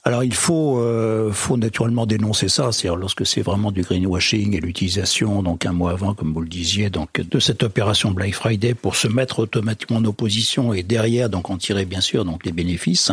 [0.04, 4.60] Alors il faut, euh, faut naturellement dénoncer ça, c'est-à-dire lorsque c'est vraiment du greenwashing et
[4.60, 8.74] l'utilisation donc un mois avant, comme vous le disiez, donc de cette opération Black Friday
[8.74, 12.52] pour se mettre automatiquement en opposition et derrière donc en tirer bien sûr donc les
[12.52, 13.12] bénéfices,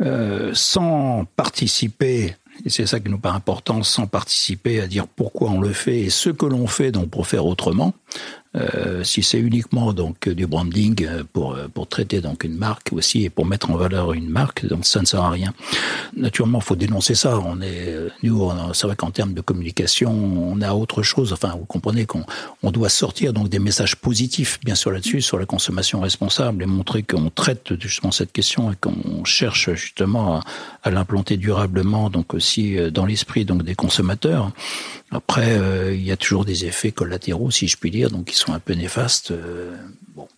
[0.00, 2.34] euh, sans participer
[2.64, 6.00] et c'est ça qui nous paraît important, sans participer à dire pourquoi on le fait
[6.00, 7.94] et ce que l'on fait donc pour faire autrement.
[8.56, 12.92] Euh, si c'est uniquement donc du branding euh, pour euh, pour traiter donc une marque
[12.92, 15.52] aussi et pour mettre en valeur une marque, donc ça ne sert à rien.
[16.16, 17.40] Naturellement, il faut dénoncer ça.
[17.40, 21.32] On est nous, c'est vrai qu'en termes de communication, on a autre chose.
[21.32, 22.24] Enfin, vous comprenez qu'on
[22.62, 26.66] on doit sortir donc des messages positifs, bien sûr là-dessus, sur la consommation responsable et
[26.66, 30.44] montrer qu'on traite justement cette question et qu'on cherche justement à,
[30.84, 34.52] à l'implanter durablement, donc aussi dans l'esprit donc des consommateurs.
[35.14, 35.58] Après,
[35.92, 38.58] il y a toujours des effets collatéraux, si je puis dire, donc qui sont un
[38.58, 39.30] peu néfastes.
[39.30, 39.76] Euh,
[40.14, 40.28] bon.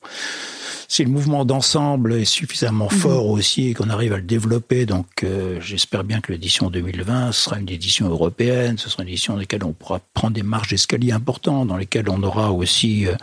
[0.89, 2.99] Si le mouvement d'ensemble est suffisamment mhm.
[2.99, 7.33] fort aussi et qu'on arrive à le développer, donc euh, j'espère bien que l'édition 2020
[7.33, 10.69] sera une édition européenne, ce sera une édition dans laquelle on pourra prendre des marges
[10.69, 13.15] d'escalier importantes, dans lesquelles on aura aussi euh,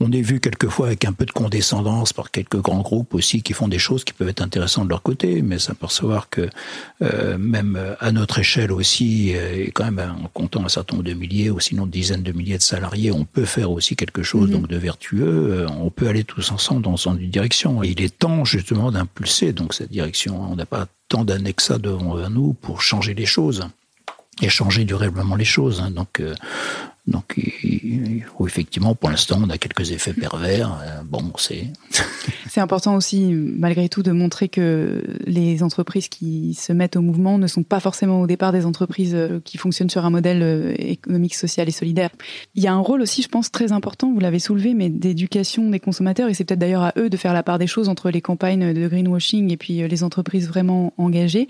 [0.00, 3.52] on est vu quelquefois avec un peu de condescendance par quelques grands groupes aussi qui
[3.52, 6.48] font des choses qui peuvent être intéressantes de leur côté, mais s'apercevoir que
[7.02, 11.06] euh, même à notre échelle aussi, euh, et quand même en comptant un certain nombre
[11.06, 14.48] de milliers ou sinon dizaines de milliers de salariés, on peut faire aussi quelque chose
[14.48, 14.56] mhm.
[14.56, 15.52] donc de vertueux.
[15.52, 17.84] Euh, on peut aller tous ensemble dans une direction.
[17.84, 20.40] Et il est temps justement d'impulser donc cette direction.
[20.50, 23.66] On n'a pas tant d'annexes devant nous pour changer les choses
[24.42, 25.80] et changer durablement les choses.
[25.80, 25.92] Hein.
[27.06, 27.36] Donc, donc,
[28.46, 30.72] effectivement, pour l'instant, on a quelques effets pervers.
[30.82, 31.64] Euh, bon, c'est.
[32.48, 37.38] c'est important aussi, malgré tout, de montrer que les entreprises qui se mettent au mouvement
[37.38, 40.74] ne sont pas forcément au départ des entreprises euh, qui fonctionnent sur un modèle euh,
[40.78, 42.10] économique, social et solidaire.
[42.54, 45.68] Il y a un rôle aussi, je pense, très important, vous l'avez soulevé, mais d'éducation
[45.70, 48.10] des consommateurs, et c'est peut-être d'ailleurs à eux de faire la part des choses entre
[48.10, 51.48] les campagnes de greenwashing et puis les entreprises vraiment engagées.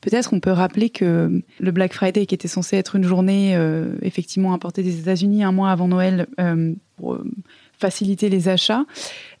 [0.00, 3.58] Peut-être on peut rappeler que le Black Friday, qui était censé être une journée
[4.02, 7.24] effectivement importée des États-Unis un mois avant Noël euh, pour euh,
[7.78, 8.84] faciliter les achats,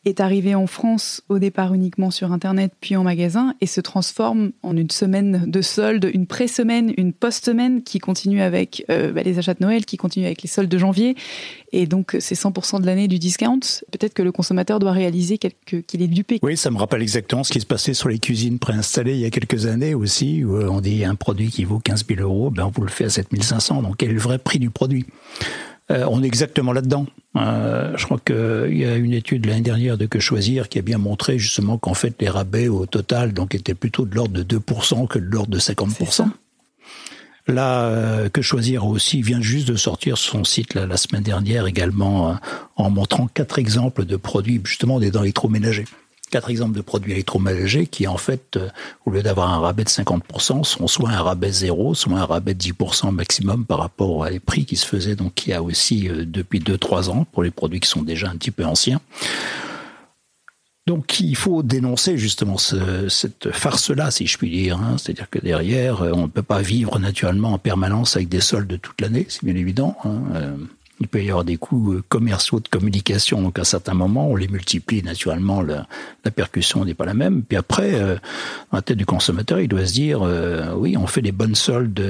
[0.04, 4.52] est arrivé en France au départ uniquement sur Internet puis en magasin et se transforme
[4.62, 9.38] en une semaine de soldes, une pré-semaine, une post-semaine qui continue avec euh, bah, les
[9.38, 11.16] achats de Noël, qui continue avec les soldes de janvier.
[11.72, 13.60] Et donc c'est 100% de l'année du discount.
[13.90, 16.38] Peut-être que le consommateur doit réaliser qu'il est dupé.
[16.42, 19.26] Oui, ça me rappelle exactement ce qui se passait sur les cuisines préinstallées il y
[19.26, 22.66] a quelques années aussi, où on dit un produit qui vaut 15 000 euros, ben
[22.66, 23.82] on vous le fait à 7 500.
[23.82, 25.06] Donc quel est le vrai prix du produit?
[25.90, 27.06] Euh, on est exactement là-dedans.
[27.36, 30.82] Euh, je crois qu'il y a une étude l'année dernière de Que Choisir qui a
[30.82, 34.58] bien montré justement qu'en fait les rabais au total donc étaient plutôt de l'ordre de
[34.58, 36.28] 2% que de l'ordre de 50%.
[37.46, 42.36] Là, euh, Que Choisir aussi vient juste de sortir son site la semaine dernière également
[42.76, 45.86] en montrant quatre exemples de produits justement des dents électroménagers
[46.30, 48.68] quatre exemples de produits électroménagers qui, en fait, euh,
[49.06, 52.54] au lieu d'avoir un rabais de 50%, sont soit un rabais zéro, soit un rabais
[52.54, 55.62] de 10% maximum par rapport à les prix qui se faisaient, donc il y a
[55.62, 59.00] aussi euh, depuis 2-3 ans pour les produits qui sont déjà un petit peu anciens.
[60.86, 64.78] Donc il faut dénoncer justement cette farce-là, si je puis dire.
[64.78, 64.96] Hein.
[64.96, 68.80] C'est-à-dire que derrière, euh, on ne peut pas vivre naturellement en permanence avec des soldes
[68.80, 69.96] toute l'année, c'est bien évident.
[70.04, 70.56] Hein.
[71.00, 73.40] Il peut y avoir des coûts euh, commerciaux de communication.
[73.40, 75.62] Donc à certains moments, on les multiplie naturellement.
[75.62, 75.86] La,
[76.24, 77.42] la percussion n'est pas la même.
[77.42, 78.16] Puis après, euh,
[78.72, 81.54] dans la tête du consommateur, il doit se dire euh, oui, on fait des bonnes
[81.54, 82.02] soldes.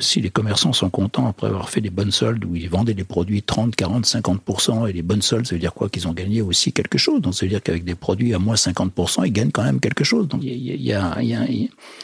[0.00, 3.04] Si les commerçants sont contents après avoir fait des bonnes soldes où ils vendaient des
[3.04, 5.88] produits 30, 40, 50% et les bonnes soldes, ça veut dire quoi?
[5.88, 7.20] Qu'ils ont gagné aussi quelque chose.
[7.20, 10.04] Donc ça veut dire qu'avec des produits à moins 50% ils gagnent quand même quelque
[10.04, 10.26] chose.
[10.26, 11.46] Donc il y a, y a,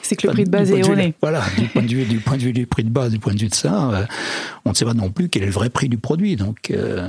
[0.03, 1.14] c'est que le prix de base est erroné.
[1.20, 3.34] Voilà, du point de vue du point de vue du prix de base, du point
[3.34, 4.07] de vue de ça,
[4.64, 6.28] on ne sait pas non plus quel est le vrai prix du produit.
[6.70, 7.09] Euh,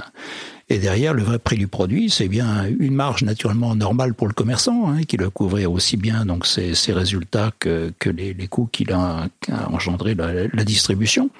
[0.69, 4.33] et derrière, le vrai prix du produit, c'est bien une marge naturellement normale pour le
[4.33, 9.27] commerçant, hein, qui doit couvrir aussi bien donc ses, résultats que, les, coûts qu'il a,
[9.47, 11.31] la, la, distribution.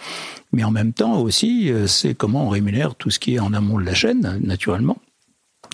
[0.51, 3.53] Mais en même temps aussi, euh, c'est comment on rémunère tout ce qui est en
[3.53, 4.97] amont de la chaîne, naturellement.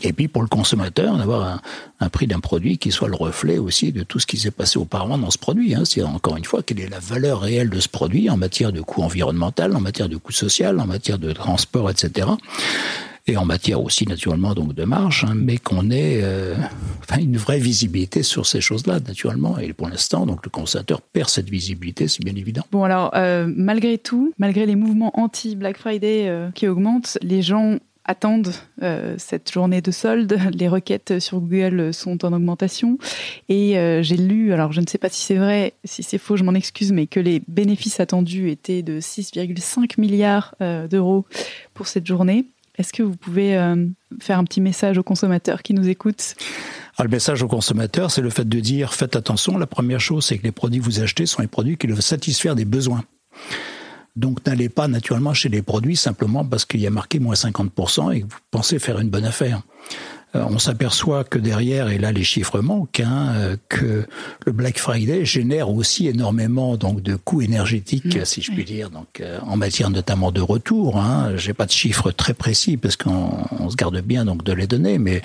[0.03, 1.61] Et puis pour le consommateur, d'avoir
[1.99, 4.77] un, prix d'un produit qui soit le reflet aussi de tout ce qui s'est passé
[4.77, 5.75] auparavant dans ce produit.
[5.75, 5.83] Hein.
[5.85, 8.81] C'est encore une fois quelle est la valeur réelle de ce produit en matière de
[8.81, 12.27] coût environnemental, en matière de coût social, en matière de transport, etc.
[13.27, 16.53] Et en matière aussi naturellement donc de marge, hein, mais qu'on ait euh,
[17.17, 19.57] une vraie visibilité sur ces choses-là naturellement.
[19.57, 22.61] Et pour l'instant, donc le consommateur perd cette visibilité, c'est bien évident.
[22.71, 27.41] Bon alors, euh, malgré tout, malgré les mouvements anti Black Friday euh, qui augmentent, les
[27.41, 30.37] gens attendent euh, cette journée de solde.
[30.53, 32.97] Les requêtes sur Google sont en augmentation.
[33.49, 36.37] Et euh, j'ai lu, alors je ne sais pas si c'est vrai, si c'est faux,
[36.37, 41.25] je m'en excuse, mais que les bénéfices attendus étaient de 6,5 milliards euh, d'euros
[41.73, 42.45] pour cette journée.
[42.77, 43.51] Est-ce que vous pouvez
[44.19, 46.35] faire un petit message aux consommateurs qui nous écoutent?
[46.97, 49.57] Ah, le message aux consommateurs, c'est le fait de dire faites attention.
[49.57, 52.01] La première chose, c'est que les produits que vous achetez sont les produits qui doivent
[52.01, 53.05] satisfaire des besoins.
[54.15, 58.13] Donc n'allez pas naturellement chez les produits simplement parce qu'il y a marqué moins 50%
[58.13, 59.61] et que vous pensez faire une bonne affaire.
[60.35, 64.05] Euh, on s'aperçoit que derrière, et là les chiffres manquent, hein, euh, que
[64.45, 68.25] le Black Friday génère aussi énormément donc de coûts énergétiques, mmh.
[68.25, 70.97] si je puis dire, donc euh, en matière notamment de retour.
[70.97, 71.35] Hein.
[71.35, 74.97] J'ai pas de chiffres très précis parce qu'on se garde bien donc de les donner,
[74.97, 75.21] mais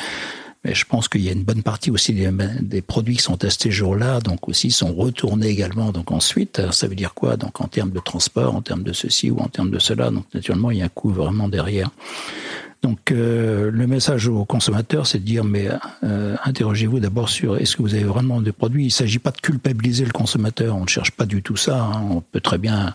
[0.64, 3.70] mais je pense qu'il y a une bonne partie aussi des, produits qui sont testés
[3.70, 5.90] jour-là, donc aussi sont retournés également.
[5.90, 7.36] Donc ensuite, ça veut dire quoi?
[7.36, 10.10] Donc en termes de transport, en termes de ceci ou en termes de cela.
[10.10, 11.90] Donc naturellement, il y a un coût vraiment derrière.
[12.82, 15.68] Donc euh, le message aux consommateurs, c'est de dire mais
[16.02, 18.84] euh, interrogez-vous d'abord sur est-ce que vous avez vraiment des produits?
[18.84, 20.76] Il ne s'agit pas de culpabiliser le consommateur.
[20.76, 21.82] On ne cherche pas du tout ça.
[21.82, 22.02] Hein.
[22.10, 22.94] On peut très bien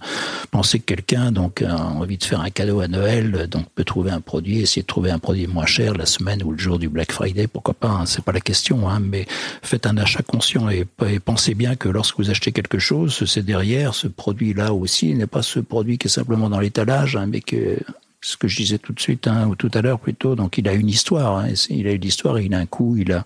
[0.50, 4.10] penser que quelqu'un donc a envie de faire un cadeau à Noël, donc peut trouver
[4.10, 6.90] un produit, essayer de trouver un produit moins cher la semaine ou le jour du
[6.90, 7.90] Black Friday, pourquoi pas.
[7.90, 8.06] Hein.
[8.08, 8.90] C'est pas la question.
[8.90, 9.00] Hein.
[9.02, 9.28] Mais
[9.62, 13.46] faites un achat conscient et, et pensez bien que lorsque vous achetez quelque chose, c'est
[13.46, 17.42] derrière ce produit-là aussi n'est pas ce produit qui est simplement dans l'étalage, hein, mais
[17.42, 17.78] que
[18.26, 20.36] ce que je disais tout de suite hein, ou tout à l'heure plutôt.
[20.36, 23.12] Donc il a une histoire, hein, il a une histoire, il a un coût, il
[23.12, 23.24] a,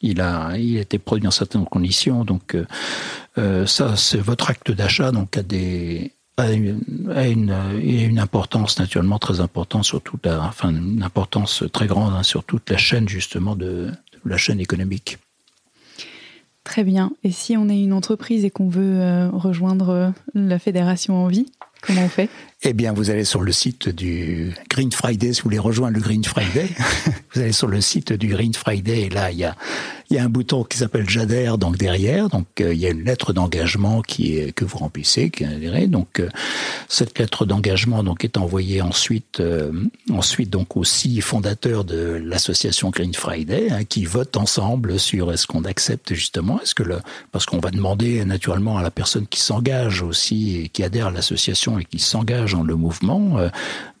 [0.00, 2.24] il a, il a été produit dans certaines conditions.
[2.24, 2.66] Donc euh,
[3.38, 6.80] euh ça, c'est votre acte d'achat, donc a des a une,
[7.14, 12.14] a une, une, importance naturellement très importante sur toute la, enfin une importance très grande
[12.14, 13.92] hein, sur toute la chaîne justement de,
[14.24, 15.18] la chaîne économique.
[16.64, 17.12] Très bien.
[17.22, 21.46] Et si on est une entreprise et qu'on veut euh, rejoindre la fédération en vie,
[21.82, 22.30] comment on fait?
[22.64, 26.00] Eh bien, vous allez sur le site du Green Friday, si vous voulez rejoindre le
[26.00, 26.68] Green Friday,
[27.34, 29.02] vous allez sur le site du Green Friday.
[29.02, 29.56] Et là, il y a,
[30.10, 33.02] y a un bouton qui s'appelle J'adhère, donc derrière, donc euh, il y a une
[33.02, 36.28] lettre d'engagement qui est, que vous remplissez, qui est donc euh,
[36.88, 39.72] cette lettre d'engagement donc est envoyée ensuite, euh,
[40.10, 45.46] ensuite donc aux six fondateurs de l'association Green Friday, hein, qui votent ensemble sur est-ce
[45.48, 46.98] qu'on accepte justement, est-ce que le,
[47.32, 51.10] parce qu'on va demander naturellement à la personne qui s'engage aussi et qui adhère à
[51.10, 53.48] l'association et qui s'engage le mouvement, euh,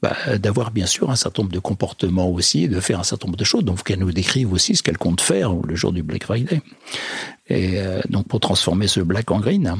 [0.02, 3.38] bah, d'avoir bien sûr un certain nombre de comportements aussi, de faire un certain nombre
[3.38, 3.64] de choses.
[3.64, 6.60] Donc qu'elle nous décrive aussi ce qu'elle compte faire le jour du Black Friday.
[7.48, 9.76] Et euh, donc pour transformer ce black en green.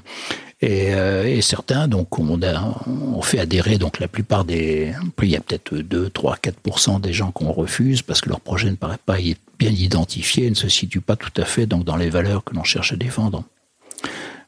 [0.63, 4.95] Et, euh, certains, donc, on, on fait adhérer donc la plupart des.
[5.21, 8.71] Il y a peut-être 2, 3, 4 des gens qu'on refuse parce que leur projet
[8.71, 9.17] ne paraît pas
[9.59, 12.63] bien identifié, ne se situe pas tout à fait donc dans les valeurs que l'on
[12.63, 13.43] cherche à défendre.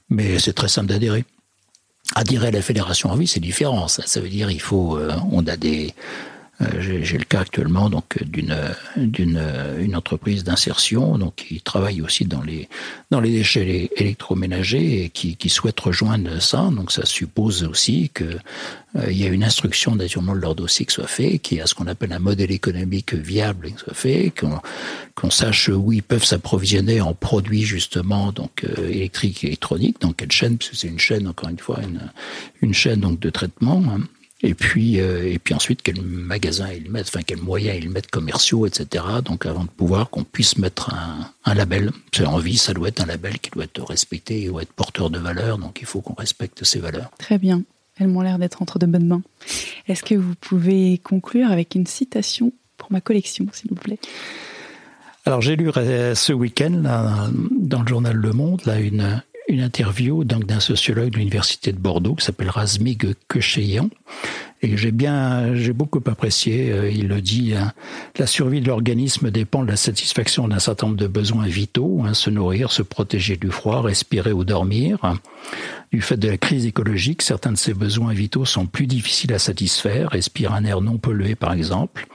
[0.08, 1.24] Mais c'est très simple d'adhérer.
[2.14, 3.88] Adhérer à la fédération en vie, c'est différent.
[3.88, 5.94] Ça, ça veut dire il faut, euh, on a des,
[6.78, 8.56] j'ai le cas actuellement donc d'une
[8.96, 9.42] d'une
[9.78, 12.68] une entreprise d'insertion donc qui travaille aussi dans les
[13.10, 16.70] dans les déchets électroménagers et qui, qui souhaite rejoindre ça.
[16.74, 18.24] Donc ça suppose aussi que
[18.96, 21.66] euh, il y a une instruction naturellement de leur dossier qui soit fait, qui a
[21.66, 24.32] ce qu'on appelle un modèle économique viable qui soit fait,
[25.14, 30.12] qu'on sache où ils peuvent s'approvisionner en produits justement donc euh, électriques et électroniques, dans
[30.12, 32.10] quelle chaîne, parce que c'est une chaîne encore une fois une,
[32.62, 33.82] une chaîne donc de traitement.
[33.88, 34.00] Hein.
[34.44, 38.10] Et puis, euh, et puis ensuite, quel magasin ils mettent, enfin, quels moyens ils mettent
[38.10, 39.02] commerciaux, etc.
[39.24, 41.92] Donc, avant de pouvoir qu'on puisse mettre un, un label.
[42.12, 45.08] C'est envie, ça doit être un label qui doit être respecté et doit être porteur
[45.08, 45.56] de valeurs.
[45.56, 47.10] Donc, il faut qu'on respecte ces valeurs.
[47.18, 47.62] Très bien.
[47.98, 49.22] elles m'ont l'air d'être entre de bonnes mains.
[49.88, 53.98] Est-ce que vous pouvez conclure avec une citation pour ma collection, s'il vous plaît?
[55.26, 56.82] Alors j'ai lu ce week-end
[57.50, 59.22] dans le journal Le Monde là une
[59.54, 63.88] une interview d'un sociologue de l'université de Bordeaux qui s'appelle Razmig Kecheyan
[64.64, 66.70] et j'ai bien, j'ai beaucoup apprécié.
[66.72, 67.72] Euh, il le dit, hein,
[68.18, 72.14] la survie de l'organisme dépend de la satisfaction d'un certain nombre de besoins vitaux, hein,
[72.14, 74.98] se nourrir, se protéger du froid, respirer ou dormir.
[75.94, 79.38] Du fait de la crise écologique, certains de ces besoins vitaux sont plus difficiles à
[79.38, 82.08] satisfaire, respirer un air non pollué par exemple.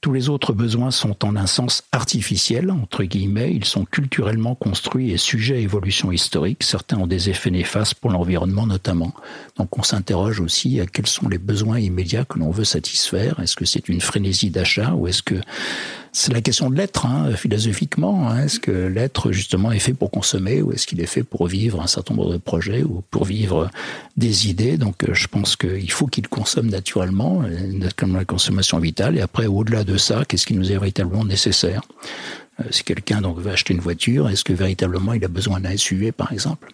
[0.00, 5.12] Tous les autres besoins sont en un sens artificiels, entre guillemets, ils sont culturellement construits
[5.12, 6.64] et sujets à évolution historique.
[6.64, 9.14] Certains ont des effets néfastes pour l'environnement notamment.
[9.56, 13.38] Donc on s'interroge aussi à quels sont les besoins immédiats que l'on veut satisfaire.
[13.38, 15.36] Est-ce que c'est une frénésie d'achat ou est-ce que
[16.12, 18.28] c'est la question de l'être, hein, philosophiquement.
[18.28, 18.44] Hein.
[18.44, 21.80] Est-ce que l'être, justement, est fait pour consommer ou est-ce qu'il est fait pour vivre
[21.80, 23.70] un certain nombre de projets ou pour vivre
[24.16, 24.76] des idées?
[24.76, 29.16] Donc, euh, je pense qu'il faut qu'il consomme naturellement, euh, comme la consommation vitale.
[29.16, 31.82] Et après, au-delà de ça, qu'est-ce qui nous est véritablement nécessaire?
[32.60, 35.76] Euh, Si quelqu'un donc veut acheter une voiture, est-ce que véritablement il a besoin d'un
[35.76, 36.72] SUV, par exemple?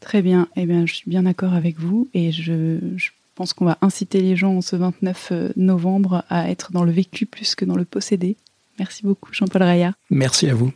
[0.00, 0.48] Très bien.
[0.56, 3.10] Eh bien, je suis bien d'accord avec vous et je, je
[3.40, 7.24] pense qu'on va inciter les gens ce 29 euh, novembre à être dans le vécu
[7.24, 8.36] plus que dans le possédé.
[8.78, 9.94] Merci beaucoup, Jean-Paul Raya.
[10.10, 10.72] Merci à vous.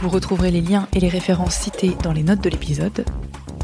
[0.00, 3.06] Vous retrouverez les liens et les références cités dans les notes de l'épisode.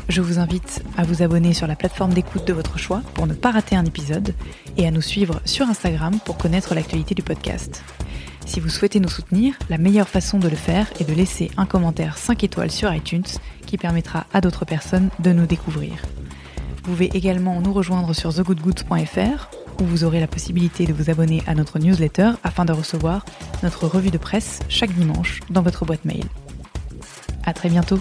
[0.09, 3.35] Je vous invite à vous abonner sur la plateforme d'écoute de votre choix pour ne
[3.35, 4.35] pas rater un épisode
[4.77, 7.85] et à nous suivre sur Instagram pour connaître l'actualité du podcast.
[8.47, 11.67] Si vous souhaitez nous soutenir, la meilleure façon de le faire est de laisser un
[11.67, 13.23] commentaire 5 étoiles sur iTunes
[13.67, 15.93] qui permettra à d'autres personnes de nous découvrir.
[16.77, 21.43] Vous pouvez également nous rejoindre sur thegoodgood.fr où vous aurez la possibilité de vous abonner
[21.47, 23.25] à notre newsletter afin de recevoir
[23.63, 26.25] notre revue de presse chaque dimanche dans votre boîte mail.
[27.45, 28.01] À très bientôt!